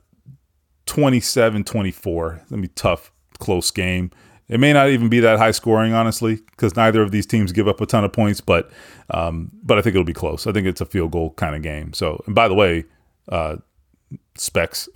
27 0.87 1.65
24. 1.65 2.33
It's 2.33 2.51
going 2.51 2.63
to 2.63 2.69
be 2.69 2.75
tough, 2.75 3.13
close 3.39 3.71
game. 3.71 4.11
It 4.49 4.61
may 4.61 4.73
not 4.73 4.91
even 4.91 5.09
be 5.09 5.19
that 5.21 5.39
high 5.39 5.51
scoring, 5.51 5.93
honestly, 5.93 6.37
because 6.37 6.77
neither 6.77 7.03
of 7.03 7.11
these 7.11 7.27
teams 7.27 7.51
give 7.51 7.67
up 7.67 7.81
a 7.81 7.87
ton 7.87 8.05
of 8.05 8.13
points. 8.13 8.41
But 8.41 8.71
um, 9.11 9.51
but 9.63 9.79
I 9.79 9.83
think 9.83 9.95
it'll 9.95 10.05
be 10.05 10.13
close. 10.13 10.47
I 10.47 10.53
think 10.53 10.67
it's 10.67 10.81
a 10.81 10.87
field 10.87 11.11
goal 11.11 11.31
kind 11.31 11.57
of 11.57 11.63
game. 11.63 11.93
So, 11.93 12.23
and 12.27 12.35
by 12.35 12.47
the 12.47 12.55
way, 12.55 12.85
uh, 13.29 13.57
specs, 14.37 14.89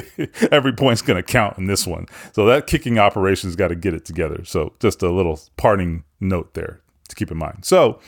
every 0.52 0.72
point's 0.72 1.02
going 1.02 1.16
to 1.16 1.22
count 1.22 1.58
in 1.58 1.66
this 1.66 1.86
one. 1.86 2.06
So 2.32 2.46
that 2.46 2.68
kicking 2.68 2.98
operation's 2.98 3.56
got 3.56 3.68
to 3.68 3.74
get 3.74 3.92
it 3.94 4.04
together. 4.04 4.44
So 4.44 4.72
just 4.78 5.02
a 5.02 5.10
little 5.10 5.40
parting 5.56 6.04
note 6.20 6.54
there 6.54 6.80
to 7.08 7.16
keep 7.16 7.32
in 7.32 7.38
mind. 7.38 7.64
So 7.64 7.98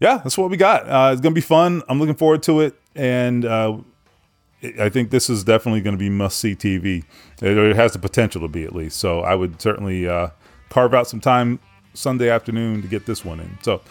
yeah, 0.00 0.18
that's 0.18 0.36
what 0.36 0.50
we 0.50 0.56
got. 0.56 0.86
Uh, 0.88 1.12
it's 1.12 1.22
going 1.22 1.32
to 1.32 1.38
be 1.38 1.40
fun. 1.40 1.82
I'm 1.88 1.98
looking 1.98 2.14
forward 2.14 2.42
to 2.44 2.60
it, 2.60 2.74
and 2.94 3.44
uh, 3.44 3.78
I 4.62 4.88
think 4.88 5.10
this 5.10 5.28
is 5.28 5.44
definitely 5.44 5.80
going 5.82 5.94
to 5.94 5.98
be 5.98 6.08
must 6.08 6.38
see 6.38 6.54
TV. 6.54 7.04
It, 7.42 7.76
has 7.76 7.92
the 7.92 7.98
potential 7.98 8.40
to 8.42 8.48
be 8.48 8.64
at 8.64 8.74
least. 8.74 8.98
So 8.98 9.20
I 9.20 9.34
would 9.34 9.60
certainly 9.60 10.08
uh, 10.08 10.30
carve 10.70 10.94
out 10.94 11.08
some 11.08 11.20
time 11.20 11.60
Sunday 11.94 12.30
afternoon 12.30 12.82
to 12.82 12.88
get 12.88 13.06
this 13.06 13.24
one 13.24 13.40
in. 13.40 13.58
So 13.62 13.82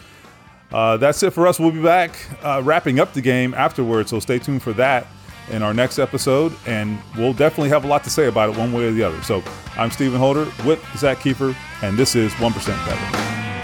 uh, 0.72 0.96
that's 0.96 1.22
it 1.22 1.32
for 1.32 1.46
us. 1.46 1.60
We'll 1.60 1.70
be 1.70 1.82
back 1.82 2.16
uh, 2.44 2.62
wrapping 2.64 2.98
up 2.98 3.12
the 3.12 3.22
game 3.22 3.54
afterwards. 3.54 4.10
So 4.10 4.18
stay 4.20 4.38
tuned 4.38 4.62
for 4.62 4.72
that 4.74 5.06
in 5.50 5.62
our 5.62 5.72
next 5.72 6.00
episode, 6.00 6.52
and 6.66 6.98
we'll 7.16 7.32
definitely 7.32 7.68
have 7.68 7.84
a 7.84 7.88
lot 7.88 8.02
to 8.04 8.10
say 8.10 8.26
about 8.26 8.50
it 8.50 8.58
one 8.58 8.72
way 8.72 8.88
or 8.88 8.90
the 8.90 9.02
other. 9.04 9.22
So 9.22 9.44
I'm 9.76 9.92
Stephen 9.92 10.18
Holder 10.18 10.50
with 10.64 10.84
Zak 10.96 11.18
Keefer, 11.18 11.54
and 11.82 11.96
this 11.96 12.16
is 12.16 12.32
1% 12.34 12.86
Better. 12.86 13.55